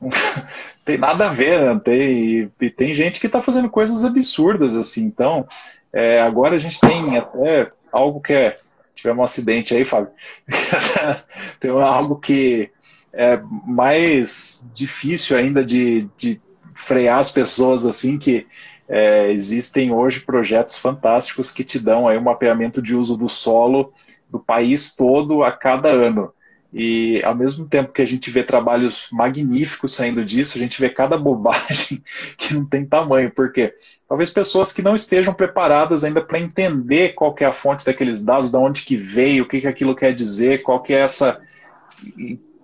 tem 0.84 0.96
nada 0.96 1.26
a 1.28 1.32
ver, 1.32 1.60
né? 1.60 1.80
tem, 1.84 2.50
e 2.60 2.70
tem 2.70 2.94
gente 2.94 3.20
que 3.20 3.26
está 3.26 3.42
fazendo 3.42 3.68
coisas 3.68 4.04
absurdas 4.04 4.74
assim. 4.74 5.04
Então, 5.04 5.46
é, 5.92 6.20
agora 6.22 6.56
a 6.56 6.58
gente 6.58 6.80
tem 6.80 7.18
até 7.18 7.70
algo 7.92 8.20
que 8.20 8.32
é 8.32 8.58
tivemos 8.98 9.20
um 9.20 9.24
acidente 9.24 9.74
aí, 9.74 9.84
Fábio. 9.84 10.11
Tem 11.58 11.70
algo 11.70 12.16
que 12.16 12.70
é 13.12 13.40
mais 13.66 14.68
difícil 14.74 15.37
ainda 15.37 15.64
de, 15.64 16.08
de 16.16 16.40
frear 16.74 17.18
as 17.18 17.30
pessoas 17.30 17.87
assim, 17.87 18.18
que 18.18 18.46
é, 18.88 19.30
existem 19.32 19.92
hoje 19.92 20.20
projetos 20.20 20.78
fantásticos 20.78 21.50
que 21.50 21.64
te 21.64 21.78
dão 21.78 22.08
aí 22.08 22.16
um 22.16 22.22
mapeamento 22.22 22.80
de 22.80 22.94
uso 22.94 23.16
do 23.16 23.28
solo 23.28 23.92
do 24.28 24.38
país 24.38 24.94
todo 24.94 25.42
a 25.42 25.52
cada 25.52 25.88
ano. 25.90 26.32
E 26.72 27.22
ao 27.24 27.35
mesmo 27.35 27.66
tempo 27.66 27.92
que 27.92 28.02
a 28.02 28.07
gente 28.07 28.31
vê 28.31 28.42
trabalhos 28.42 29.09
magníficos 29.11 29.94
saindo 29.94 30.24
disso, 30.24 30.59
a 30.59 30.61
gente 30.61 30.81
vê 30.81 30.90
cada 30.90 31.16
bobagem 31.16 32.02
que 32.37 32.52
não 32.54 32.64
tem 32.64 32.85
tamanho. 32.85 33.31
Por 33.31 33.52
quê? 33.52 33.74
Talvez 34.07 34.31
pessoas 34.31 34.72
que 34.72 34.83
não 34.83 34.94
estejam 34.94 35.33
preparadas 35.33 36.04
ainda 36.04 36.20
para 36.20 36.38
entender 36.38 37.14
qual 37.14 37.35
é 37.40 37.44
a 37.44 37.52
fonte 37.52 37.85
daqueles 37.85 38.22
dados, 38.22 38.50
de 38.50 38.57
onde 38.57 38.83
que 38.83 38.96
veio, 38.96 39.44
o 39.44 39.48
que, 39.48 39.61
que 39.61 39.66
aquilo 39.66 39.96
quer 39.96 40.14
dizer, 40.14 40.62
qual 40.62 40.83
que 40.83 40.92
é 40.92 41.00
essa. 41.00 41.40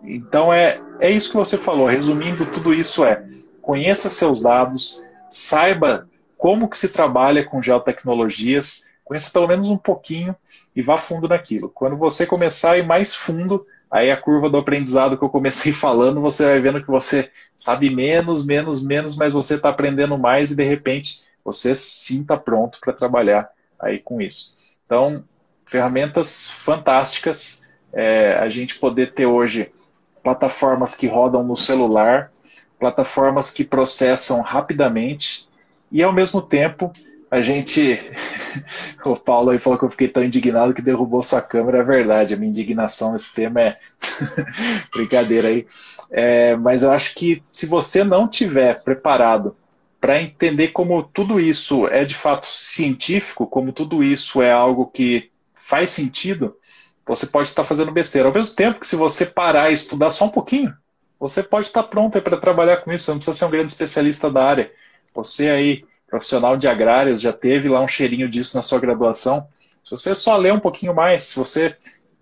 Então 0.03 0.53
é, 0.53 0.81
é 1.01 1.11
isso 1.11 1.31
que 1.31 1.37
você 1.37 1.57
falou. 1.57 1.87
Resumindo, 1.87 2.45
tudo 2.47 2.75
isso 2.75 3.05
é 3.05 3.25
conheça 3.65 4.11
seus 4.11 4.41
dados, 4.41 5.03
saiba 5.31 6.07
como 6.37 6.69
que 6.69 6.77
se 6.77 6.91
trabalha 6.91 7.43
com 7.43 7.63
geotecnologias, 7.63 8.91
conheça 9.03 9.31
pelo 9.31 9.49
menos 9.49 9.69
um 9.71 9.79
pouquinho 9.79 10.37
e 10.77 10.83
vá 10.83 10.99
fundo 10.99 11.27
naquilo. 11.27 11.71
Quando 11.71 11.97
você 11.97 12.27
começar 12.27 12.73
a 12.73 12.79
ir 12.79 12.87
mais 12.87 13.17
fundo, 13.17 13.67
aí 13.95 14.11
a 14.11 14.17
curva 14.17 14.51
do 14.51 14.57
aprendizado 14.57 15.17
que 15.17 15.23
eu 15.23 15.29
comecei 15.29 15.71
falando, 15.73 16.21
você 16.21 16.45
vai 16.45 16.61
vendo 16.61 16.83
que 16.83 16.91
você 16.91 17.31
sabe 17.57 17.89
menos, 17.89 18.45
menos, 18.45 18.85
menos, 18.85 19.17
mas 19.17 19.33
você 19.33 19.55
está 19.55 19.69
aprendendo 19.69 20.19
mais 20.19 20.51
e 20.51 20.57
de 20.57 20.65
repente 20.65 21.23
você 21.45 21.77
sim 21.77 22.23
está 22.23 22.37
pronto 22.37 22.81
para 22.81 22.93
trabalhar 22.93 23.49
aí 23.79 24.01
com 24.01 24.21
isso. 24.21 24.53
Então, 24.85 25.23
ferramentas 25.65 26.51
fantásticas, 26.51 27.63
é, 27.93 28.35
a 28.35 28.49
gente 28.49 28.81
poder 28.81 29.15
ter 29.15 29.27
hoje 29.27 29.73
plataformas 30.25 30.97
que 30.97 31.07
rodam 31.07 31.45
no 31.45 31.57
celular, 31.57 32.33
plataformas 32.81 33.53
que 33.53 33.63
processam 33.63 34.41
rapidamente 34.41 35.49
e 35.93 36.03
ao 36.03 36.13
mesmo 36.13 36.43
tempo 36.43 36.93
a 37.35 37.43
gente. 37.43 37.99
o 39.05 39.17
Paulo 39.17 39.51
aí 39.51 39.59
falou 39.59 39.79
que 39.79 39.85
eu 39.85 39.91
fiquei 39.91 40.09
tão 40.09 40.25
indignado 40.25 40.73
que 40.73 40.81
derrubou 40.81 41.23
sua 41.23 41.43
câmera. 41.43 41.79
É 41.79 41.83
verdade, 41.83 42.33
a 42.33 42.37
minha 42.37 42.51
indignação 42.51 43.13
nesse 43.13 43.35
tema 43.35 43.61
é. 43.61 43.79
Brincadeira 44.95 45.49
aí. 45.49 45.67
É, 46.11 46.55
mas 46.57 46.85
eu 46.85 46.93
acho 46.93 47.15
que 47.15 47.43
se 47.53 47.67
você 47.67 48.05
não 48.05 48.29
tiver 48.29 48.83
preparado 48.83 49.57
para 50.01 50.23
entender 50.23 50.69
como 50.69 51.03
tudo 51.03 51.41
isso 51.41 51.89
é 51.89 52.05
de 52.05 52.15
fato 52.15 52.47
científico, 52.47 53.47
como 53.47 53.73
tudo 53.73 54.05
isso 54.05 54.41
é 54.41 54.53
algo 54.53 54.87
que 54.87 55.31
faz 55.55 55.91
sentido, 55.91 56.57
você 57.05 57.27
pode 57.27 57.49
estar 57.49 57.65
fazendo 57.65 57.91
besteira. 57.91 58.29
Ao 58.29 58.35
mesmo 58.35 58.55
tempo 58.55 58.79
que 58.79 58.87
se 58.87 58.95
você 58.95 59.27
parar 59.27 59.71
e 59.71 59.75
estudar 59.75 60.11
só 60.11 60.27
um 60.27 60.31
pouquinho, 60.31 60.73
você 61.19 61.43
pode 61.43 61.67
estar 61.67 61.83
pronto 61.85 62.21
para 62.23 62.37
trabalhar 62.37 62.77
com 62.77 62.93
isso. 62.93 63.07
Você 63.07 63.11
não 63.11 63.19
precisa 63.19 63.37
ser 63.37 63.45
um 63.47 63.51
grande 63.51 63.73
especialista 63.73 64.31
da 64.31 64.45
área. 64.45 64.73
Você 65.15 65.49
aí 65.49 65.85
profissional 66.15 66.57
de 66.57 66.69
agrárias, 66.69 67.21
já 67.21 67.33
teve 67.33 67.69
lá 67.69 67.81
um 67.81 67.89
cheirinho 67.89 68.29
disso 68.29 68.57
na 68.57 68.63
sua 68.63 68.79
graduação. 68.79 69.49
Se 69.85 69.91
você 69.91 70.15
só 70.15 70.37
ler 70.37 70.53
um 70.53 70.61
pouquinho 70.61 70.95
mais, 70.95 71.25
se 71.25 71.37
você 71.37 71.75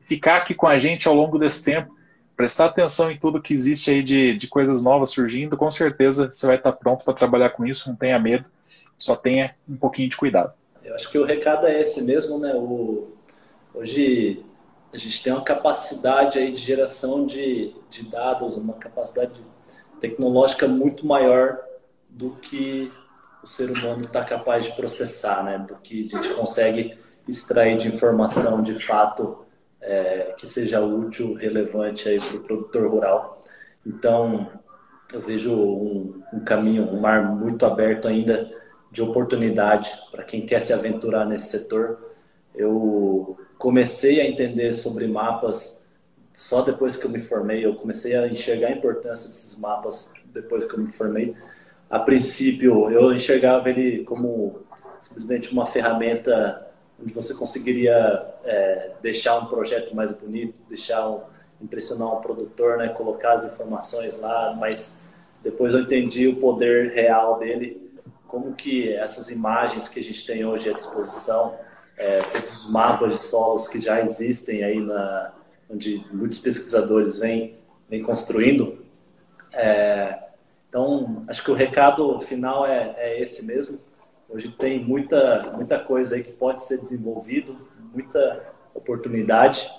ficar 0.06 0.36
aqui 0.36 0.54
com 0.54 0.66
a 0.66 0.78
gente 0.78 1.06
ao 1.06 1.14
longo 1.14 1.38
desse 1.38 1.62
tempo, 1.62 1.94
prestar 2.34 2.64
atenção 2.64 3.10
em 3.10 3.18
tudo 3.18 3.42
que 3.42 3.52
existe 3.52 3.90
aí 3.90 4.02
de, 4.02 4.34
de 4.34 4.46
coisas 4.46 4.82
novas 4.82 5.10
surgindo, 5.10 5.58
com 5.58 5.70
certeza 5.70 6.32
você 6.32 6.46
vai 6.46 6.56
estar 6.56 6.72
pronto 6.72 7.04
para 7.04 7.12
trabalhar 7.12 7.50
com 7.50 7.66
isso, 7.66 7.86
não 7.86 7.94
tenha 7.94 8.18
medo, 8.18 8.48
só 8.96 9.14
tenha 9.14 9.54
um 9.68 9.76
pouquinho 9.76 10.08
de 10.08 10.16
cuidado. 10.16 10.54
Eu 10.82 10.94
acho 10.94 11.10
que 11.10 11.18
o 11.18 11.26
recado 11.26 11.66
é 11.66 11.78
esse 11.78 12.02
mesmo, 12.02 12.38
né? 12.38 12.54
O, 12.54 13.12
hoje 13.74 14.42
a 14.90 14.96
gente 14.96 15.22
tem 15.22 15.34
uma 15.34 15.44
capacidade 15.44 16.38
aí 16.38 16.50
de 16.50 16.62
geração 16.62 17.26
de, 17.26 17.74
de 17.90 18.04
dados, 18.08 18.56
uma 18.56 18.72
capacidade 18.72 19.38
tecnológica 20.00 20.66
muito 20.66 21.06
maior 21.06 21.58
do 22.08 22.30
que 22.40 22.90
o 23.42 23.46
ser 23.46 23.70
humano 23.70 24.02
está 24.02 24.24
capaz 24.24 24.64
de 24.64 24.72
processar, 24.72 25.42
né? 25.42 25.58
Do 25.58 25.76
que 25.76 26.08
a 26.12 26.16
gente 26.16 26.34
consegue 26.34 26.96
extrair 27.28 27.76
de 27.76 27.88
informação 27.88 28.62
de 28.62 28.74
fato 28.74 29.44
é, 29.80 30.34
que 30.36 30.46
seja 30.46 30.80
útil, 30.80 31.34
relevante 31.34 32.08
aí 32.08 32.20
para 32.20 32.36
o 32.36 32.40
produtor 32.40 32.88
rural. 32.88 33.42
Então, 33.84 34.48
eu 35.12 35.20
vejo 35.20 35.52
um, 35.52 36.22
um, 36.32 36.40
caminho, 36.40 36.88
um 36.88 37.00
mar 37.00 37.24
muito 37.34 37.66
aberto 37.66 38.06
ainda 38.06 38.50
de 38.90 39.02
oportunidade 39.02 39.92
para 40.10 40.22
quem 40.22 40.46
quer 40.46 40.60
se 40.60 40.72
aventurar 40.72 41.26
nesse 41.26 41.48
setor. 41.48 42.14
Eu 42.54 43.36
comecei 43.58 44.20
a 44.20 44.26
entender 44.26 44.74
sobre 44.74 45.06
mapas 45.08 45.84
só 46.32 46.62
depois 46.62 46.96
que 46.96 47.06
eu 47.06 47.10
me 47.10 47.20
formei. 47.20 47.64
Eu 47.64 47.74
comecei 47.74 48.16
a 48.16 48.28
enxergar 48.28 48.68
a 48.68 48.72
importância 48.72 49.28
desses 49.28 49.58
mapas 49.58 50.12
depois 50.26 50.64
que 50.64 50.74
eu 50.74 50.78
me 50.78 50.92
formei 50.92 51.34
a 51.92 51.98
princípio, 51.98 52.90
eu 52.90 53.12
enxergava 53.12 53.68
ele 53.68 54.02
como 54.04 54.60
simplesmente 55.02 55.52
uma 55.52 55.66
ferramenta 55.66 56.66
onde 56.98 57.12
você 57.12 57.34
conseguiria 57.34 58.26
é, 58.44 58.92
deixar 59.02 59.38
um 59.38 59.44
projeto 59.44 59.94
mais 59.94 60.10
bonito, 60.10 60.54
deixar 60.70 61.06
um, 61.06 61.20
impressionar 61.60 62.16
um 62.16 62.20
produtor, 62.22 62.78
né, 62.78 62.88
colocar 62.88 63.34
as 63.34 63.44
informações 63.44 64.18
lá, 64.18 64.56
mas 64.58 64.96
depois 65.42 65.74
eu 65.74 65.80
entendi 65.80 66.26
o 66.26 66.36
poder 66.36 66.92
real 66.92 67.38
dele, 67.38 67.92
como 68.26 68.54
que 68.54 68.90
essas 68.94 69.28
imagens 69.28 69.90
que 69.90 70.00
a 70.00 70.02
gente 70.02 70.26
tem 70.26 70.46
hoje 70.46 70.70
à 70.70 70.72
disposição, 70.72 71.56
é, 71.98 72.22
todos 72.22 72.64
os 72.64 72.70
mapas 72.70 73.12
de 73.12 73.18
solos 73.18 73.68
que 73.68 73.78
já 73.78 74.00
existem 74.00 74.64
aí 74.64 74.80
na 74.80 75.34
onde 75.68 76.02
muitos 76.10 76.38
pesquisadores 76.38 77.18
vêm, 77.18 77.58
vêm 77.86 78.02
construindo, 78.02 78.82
é, 79.52 80.31
então, 80.72 81.22
acho 81.28 81.44
que 81.44 81.50
o 81.50 81.54
recado 81.54 82.18
final 82.22 82.66
é, 82.66 82.94
é 82.96 83.22
esse 83.22 83.44
mesmo. 83.44 83.78
Hoje 84.26 84.50
tem 84.52 84.82
muita, 84.82 85.52
muita 85.54 85.78
coisa 85.78 86.14
aí 86.16 86.22
que 86.22 86.32
pode 86.32 86.62
ser 86.64 86.80
desenvolvido, 86.80 87.54
muita 87.92 88.42
oportunidade 88.72 89.70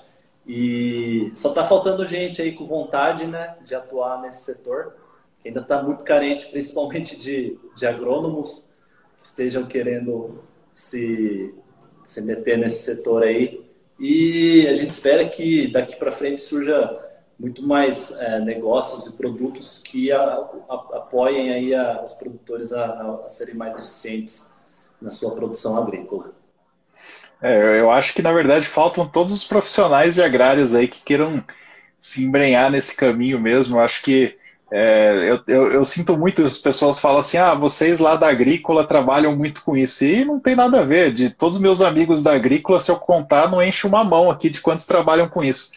e 0.45 1.31
só 1.33 1.49
está 1.49 1.63
faltando 1.63 2.07
gente 2.07 2.39
aí 2.43 2.51
com 2.51 2.67
vontade 2.67 3.25
né, 3.25 3.55
de 3.65 3.73
atuar 3.73 4.21
nesse 4.21 4.43
setor, 4.43 4.95
que 5.41 5.47
ainda 5.47 5.61
está 5.61 5.81
muito 5.81 6.03
carente, 6.03 6.45
principalmente 6.51 7.17
de, 7.17 7.57
de 7.75 7.87
agrônomos 7.87 8.69
que 9.17 9.25
estejam 9.25 9.65
querendo 9.65 10.43
se, 10.75 11.55
se 12.05 12.21
meter 12.21 12.59
nesse 12.59 12.83
setor 12.83 13.23
aí. 13.23 13.65
E 13.99 14.67
a 14.67 14.75
gente 14.75 14.91
espera 14.91 15.27
que 15.27 15.71
daqui 15.71 15.95
para 15.95 16.11
frente 16.11 16.39
surja 16.39 17.02
muito 17.39 17.61
mais 17.63 18.11
é, 18.11 18.39
negócios 18.39 19.07
e 19.07 19.17
produtos 19.17 19.81
que 19.83 20.11
a, 20.11 20.21
a, 20.21 20.75
apoiem 20.95 21.51
aí 21.51 21.75
a, 21.75 22.01
os 22.03 22.13
produtores 22.13 22.71
a, 22.71 23.25
serem 23.27 23.55
mais 23.55 23.77
eficientes 23.77 24.53
na 25.01 25.09
sua 25.09 25.35
produção 25.35 25.77
agrícola. 25.77 26.31
É, 27.41 27.79
eu 27.79 27.91
acho 27.91 28.13
que 28.13 28.21
na 28.21 28.31
verdade 28.31 28.65
faltam 28.65 29.07
todos 29.07 29.33
os 29.33 29.43
profissionais 29.43 30.15
de 30.15 30.21
agrárias 30.21 30.73
aí 30.73 30.87
que 30.87 31.01
queiram 31.01 31.43
se 31.99 32.23
embrenhar 32.23 32.71
nesse 32.71 32.95
caminho 32.95 33.39
mesmo. 33.39 33.75
Eu 33.75 33.81
acho 33.81 34.01
que 34.01 34.37
é, 34.71 35.29
eu, 35.29 35.41
eu, 35.47 35.71
eu, 35.71 35.85
sinto 35.85 36.17
muito 36.17 36.43
as 36.43 36.57
pessoas 36.57 36.99
falam 36.99 37.19
assim: 37.19 37.37
ah, 37.37 37.53
vocês 37.53 37.99
lá 37.99 38.15
da 38.15 38.27
agrícola 38.27 38.87
trabalham 38.87 39.35
muito 39.35 39.61
com 39.63 39.77
isso. 39.77 40.03
E 40.03 40.25
não 40.25 40.39
tem 40.39 40.55
nada 40.55 40.79
a 40.79 40.83
ver. 40.83 41.13
De 41.13 41.29
todos 41.29 41.57
os 41.57 41.61
meus 41.61 41.81
amigos 41.81 42.23
da 42.23 42.33
agrícola, 42.33 42.79
se 42.79 42.89
eu 42.89 42.95
contar, 42.95 43.51
não 43.51 43.61
enche 43.61 43.85
uma 43.85 44.03
mão 44.03 44.31
aqui 44.31 44.49
de 44.49 44.61
quantos 44.61 44.85
trabalham 44.85 45.29
com 45.29 45.43
isso. 45.43 45.69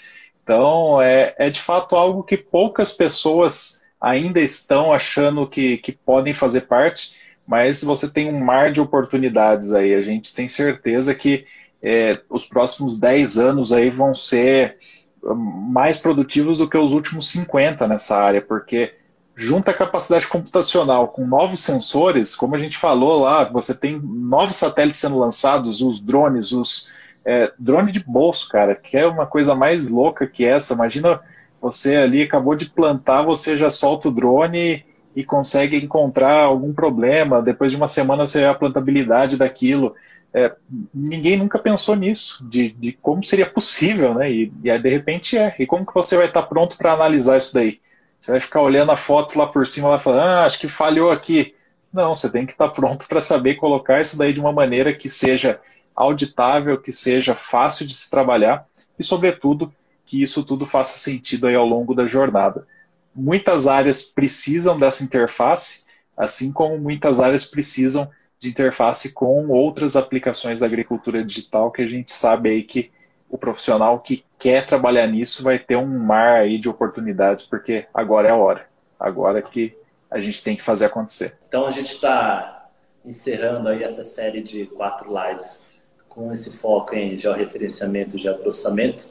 Então, 0.47 1.03
é, 1.03 1.35
é 1.39 1.51
de 1.51 1.61
fato 1.61 1.97
algo 1.97 2.23
que 2.23 2.37
poucas 2.37 2.93
pessoas 2.93 3.83
ainda 4.01 4.39
estão 4.39 4.93
achando 4.93 5.45
que, 5.45 5.77
que 5.79 5.91
podem 5.91 6.33
fazer 6.33 6.63
parte, 6.63 7.17
mas 7.45 7.83
você 7.83 8.09
tem 8.09 8.33
um 8.33 8.45
mar 8.45 8.71
de 8.71 8.81
oportunidades 8.81 9.73
aí. 9.73 9.93
A 9.93 10.03
gente 10.03 10.33
tem 10.33 10.47
certeza 10.47 11.13
que 11.17 11.47
é, 11.83 12.21
os 12.31 12.45
próximos 12.45 12.97
10 12.97 13.39
anos 13.39 13.73
aí 13.73 13.91
vão 13.91 14.15
ser 14.15 14.77
mais 15.35 15.99
produtivos 15.99 16.59
do 16.59 16.69
que 16.71 16.79
os 16.79 16.93
últimos 16.93 17.29
50 17.31 17.89
nessa 17.89 18.17
área, 18.17 18.41
porque 18.41 18.95
junta 19.35 19.73
a 19.73 19.75
capacidade 19.75 20.29
computacional 20.29 21.09
com 21.09 21.27
novos 21.27 21.59
sensores, 21.59 22.37
como 22.37 22.55
a 22.55 22.59
gente 22.59 22.79
falou 22.79 23.23
lá, 23.23 23.43
você 23.43 23.75
tem 23.75 24.01
novos 24.01 24.55
satélites 24.55 25.01
sendo 25.01 25.19
lançados, 25.19 25.81
os 25.81 26.01
drones, 26.01 26.53
os 26.53 26.89
é, 27.27 27.53
drone 27.59 27.91
de 27.91 27.99
bolso, 27.99 28.49
cara, 28.49 28.77
que 28.77 28.97
é 28.97 29.05
uma 29.05 29.27
coisa 29.27 29.53
mais 29.53 29.91
louca 29.91 30.29
que 30.29 30.45
essa. 30.45 30.75
Imagina 30.75 31.21
você 31.61 31.97
ali 31.97 32.23
acabou 32.23 32.55
de 32.55 32.71
plantar, 32.71 33.23
você 33.23 33.57
já 33.57 33.69
solta 33.69 34.09
o 34.09 34.12
drone 34.12 34.85
e 35.15 35.25
consegue 35.25 35.77
encontrar 35.77 36.43
algum 36.43 36.73
problema. 36.73 37.43
Depois 37.43 37.73
de 37.73 37.77
uma 37.77 37.89
semana 37.89 38.27
você 38.27 38.41
vê 38.41 38.47
a 38.47 38.55
plantabilidade 38.55 39.37
daquilo. 39.37 39.97
É, 40.33 40.55
ninguém 40.95 41.37
nunca 41.37 41.59
pensou 41.59 41.97
nisso, 41.97 42.47
de, 42.49 42.71
de, 42.73 42.93
como 42.93 43.25
seria 43.25 43.47
possível, 43.47 44.15
né? 44.15 44.31
E, 44.31 44.53
e 44.62 44.79
de 44.79 44.89
repente 44.89 45.37
é. 45.37 45.53
E 45.59 45.67
como 45.67 45.85
que 45.85 45.95
você 45.95 46.17
vai 46.17 46.27
estar 46.27 46.43
pronto 46.43 46.77
para 46.77 46.93
analisar 46.93 47.39
isso 47.39 47.53
daí? 47.53 47.81
Você 48.21 48.31
vai 48.31 48.41
ficar 48.41 48.61
olhando 48.61 48.93
a 48.93 48.97
foto 48.97 49.37
lá 49.37 49.47
por 49.47 49.67
cima, 49.67 49.89
lá 49.89 49.99
falando, 49.99 50.21
ah, 50.21 50.45
acho 50.45 50.61
que 50.61 50.69
falhou 50.69 51.11
aqui. 51.11 51.55
Não, 51.93 52.15
você 52.15 52.31
tem 52.31 52.47
que 52.47 52.53
estar 52.53 52.69
pronto 52.69 53.09
para 53.09 53.21
saber 53.21 53.55
colocar 53.55 54.01
isso 54.01 54.17
daí 54.17 54.33
de 54.33 54.39
uma 54.39 54.53
maneira 54.53 54.93
que 54.93 55.09
seja 55.09 55.59
auditável, 55.97 56.79
que 56.79 56.93
seja 56.93 57.35
fácil 57.35 57.87
de 57.87 57.95
se 57.95 58.11
trabalhar 58.11 58.67
e, 58.99 59.03
sobretudo, 59.03 59.73
que 60.05 60.23
isso 60.23 60.45
tudo 60.45 60.67
faça 60.67 60.99
sentido 60.99 61.47
aí 61.47 61.55
ao 61.55 61.67
longo 61.67 61.95
da 61.95 62.07
jornada. 62.07 62.67
Muitas 63.15 63.67
áreas 63.67 64.03
precisam 64.03 64.79
dessa 64.79 65.03
interface, 65.03 65.85
assim 66.17 66.53
como 66.53 66.79
muitas 66.79 67.19
áreas 67.19 67.45
precisam 67.45 68.09
de 68.39 68.51
interface 68.51 69.13
com 69.13 69.49
outras 69.49 69.97
aplicações 69.97 70.61
da 70.61 70.67
agricultura 70.67 71.25
digital 71.25 71.71
que 71.71 71.83
a 71.83 71.87
gente 71.87 72.13
sabe 72.13 72.51
aí 72.51 72.63
que 72.63 72.91
o 73.29 73.39
profissional 73.39 73.99
que 73.99 74.25
quer 74.39 74.67
trabalhar 74.67 75.07
nisso 75.07 75.43
vai 75.43 75.59
ter 75.59 75.77
um 75.77 75.87
mar 75.87 76.41
aí 76.41 76.59
de 76.59 76.69
oportunidades, 76.69 77.45
porque 77.45 77.87
agora 77.93 78.29
é 78.29 78.31
a 78.31 78.37
hora. 78.37 78.69
Agora 79.01 79.43
que 79.43 79.77
a 80.11 80.21
gente 80.21 80.43
tem 80.43 80.55
que 80.55 80.63
fazer 80.63 80.85
acontecer. 80.85 81.37
Então 81.49 81.67
a 81.67 81.71
gente 81.71 81.95
está 81.95 82.69
encerrando 83.05 83.69
aí 83.69 83.83
essa 83.83 84.05
série 84.05 84.43
de 84.43 84.67
quatro 84.67 85.13
lives 85.13 85.76
com 86.17 86.33
esse 86.33 86.51
foco 86.51 86.95
em 86.95 87.19
georreferenciamento 87.19 88.17
e 88.17 88.19
geoprocessamento. 88.19 89.11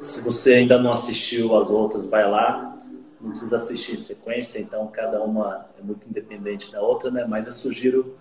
Se 0.00 0.20
você 0.20 0.54
ainda 0.54 0.76
não 0.82 0.92
assistiu 0.92 1.56
as 1.56 1.70
outras, 1.70 2.06
vai 2.06 2.28
lá. 2.28 2.76
Não 3.20 3.30
precisa 3.30 3.56
assistir 3.56 3.94
em 3.94 3.98
sequência, 3.98 4.58
então 4.58 4.84
cada 4.88 5.22
uma 5.22 5.66
é 5.78 5.82
muito 5.82 6.08
independente 6.08 6.72
da 6.72 6.82
outra, 6.82 7.08
né? 7.08 7.24
Mas 7.26 7.46
eu 7.46 7.52
sugiro 7.52 8.16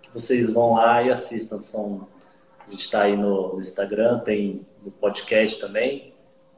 que 0.00 0.08
vocês 0.12 0.50
vão 0.50 0.72
lá 0.72 1.02
e 1.02 1.10
assistam. 1.10 1.60
São, 1.60 2.08
a 2.66 2.70
gente 2.70 2.80
está 2.80 3.02
aí 3.02 3.14
no 3.14 3.60
Instagram, 3.60 4.20
tem 4.20 4.66
no 4.82 4.90
podcast 4.90 5.60
também. 5.60 6.14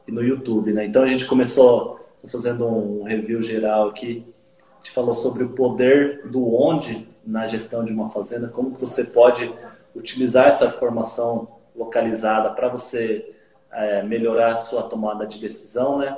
e 0.07 0.11
no 0.11 0.23
YouTube, 0.23 0.71
né? 0.71 0.85
Então 0.85 1.03
a 1.03 1.07
gente 1.07 1.25
começou 1.25 1.99
fazendo 2.27 2.65
um 2.65 3.03
review 3.03 3.41
geral 3.41 3.89
aqui. 3.89 4.25
A 4.59 4.77
gente 4.77 4.91
falou 4.91 5.13
sobre 5.13 5.43
o 5.43 5.49
poder 5.49 6.27
do 6.29 6.55
onde 6.55 7.07
na 7.23 7.45
gestão 7.45 7.83
de 7.83 7.91
uma 7.91 8.09
fazenda, 8.09 8.47
como 8.47 8.71
você 8.71 9.03
pode 9.03 9.53
utilizar 9.95 10.47
essa 10.47 10.65
informação 10.65 11.59
localizada 11.75 12.49
para 12.51 12.69
você 12.69 13.33
é, 13.71 14.03
melhorar 14.03 14.55
a 14.55 14.59
sua 14.59 14.83
tomada 14.83 15.25
de 15.25 15.39
decisão, 15.39 15.97
né? 15.97 16.17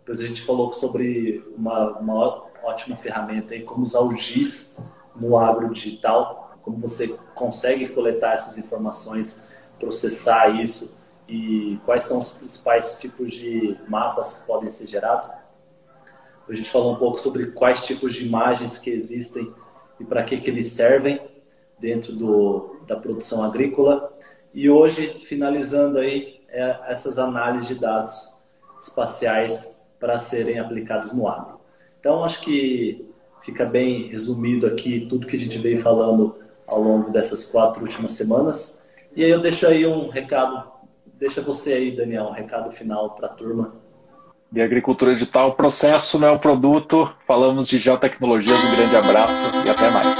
Depois 0.00 0.20
a 0.20 0.26
gente 0.26 0.42
falou 0.42 0.72
sobre 0.72 1.44
uma, 1.56 1.98
uma 1.98 2.44
ótima 2.62 2.96
ferramenta 2.96 3.54
aí, 3.54 3.62
como 3.62 3.82
usar 3.82 4.00
o 4.00 4.14
GIS 4.14 4.76
no 5.14 5.38
agro 5.38 5.70
digital, 5.70 6.58
como 6.62 6.78
você 6.78 7.08
consegue 7.34 7.88
coletar 7.88 8.34
essas 8.34 8.58
informações, 8.58 9.44
processar 9.78 10.48
isso 10.60 10.98
e 11.28 11.78
quais 11.84 12.04
são 12.04 12.18
os 12.18 12.30
principais 12.30 12.98
tipos 12.98 13.32
de 13.32 13.78
mapas 13.88 14.34
que 14.34 14.46
podem 14.46 14.68
ser 14.68 14.86
gerados. 14.86 15.28
A 16.48 16.52
gente 16.52 16.68
falou 16.68 16.94
um 16.94 16.96
pouco 16.96 17.18
sobre 17.18 17.52
quais 17.52 17.80
tipos 17.86 18.14
de 18.14 18.26
imagens 18.26 18.76
que 18.76 18.90
existem 18.90 19.54
e 20.00 20.04
para 20.04 20.24
que, 20.24 20.38
que 20.38 20.50
eles 20.50 20.72
servem 20.72 21.20
dentro 21.80 22.12
do, 22.12 22.76
da 22.86 22.96
produção 22.96 23.42
agrícola. 23.42 24.12
E 24.52 24.68
hoje, 24.68 25.20
finalizando 25.24 25.98
aí, 25.98 26.40
é 26.48 26.76
essas 26.88 27.18
análises 27.18 27.68
de 27.68 27.76
dados 27.76 28.38
espaciais 28.80 29.78
para 29.98 30.16
serem 30.18 30.58
aplicados 30.58 31.12
no 31.12 31.28
agro. 31.28 31.60
Então, 31.98 32.24
acho 32.24 32.40
que 32.40 33.08
fica 33.42 33.64
bem 33.64 34.08
resumido 34.08 34.66
aqui 34.66 35.06
tudo 35.08 35.26
que 35.26 35.36
a 35.36 35.38
gente 35.38 35.58
veio 35.58 35.80
falando 35.80 36.36
ao 36.66 36.80
longo 36.80 37.10
dessas 37.10 37.44
quatro 37.44 37.82
últimas 37.82 38.12
semanas. 38.12 38.80
E 39.14 39.24
aí 39.24 39.30
eu 39.30 39.40
deixo 39.40 39.66
aí 39.66 39.86
um 39.86 40.08
recado, 40.08 40.70
deixa 41.14 41.42
você 41.42 41.74
aí, 41.74 41.96
Daniel, 41.96 42.24
um 42.24 42.32
recado 42.32 42.70
final 42.72 43.10
para 43.10 43.26
a 43.26 43.30
turma. 43.30 43.74
De 44.50 44.60
agricultura 44.60 45.12
digital, 45.12 45.52
processo 45.54 46.18
não 46.18 46.28
é 46.28 46.30
o 46.32 46.38
produto. 46.38 47.12
Falamos 47.26 47.68
de 47.68 47.78
geotecnologias, 47.78 48.64
um 48.64 48.70
grande 48.72 48.96
abraço 48.96 49.44
e 49.64 49.70
até 49.70 49.90
mais. 49.90 50.18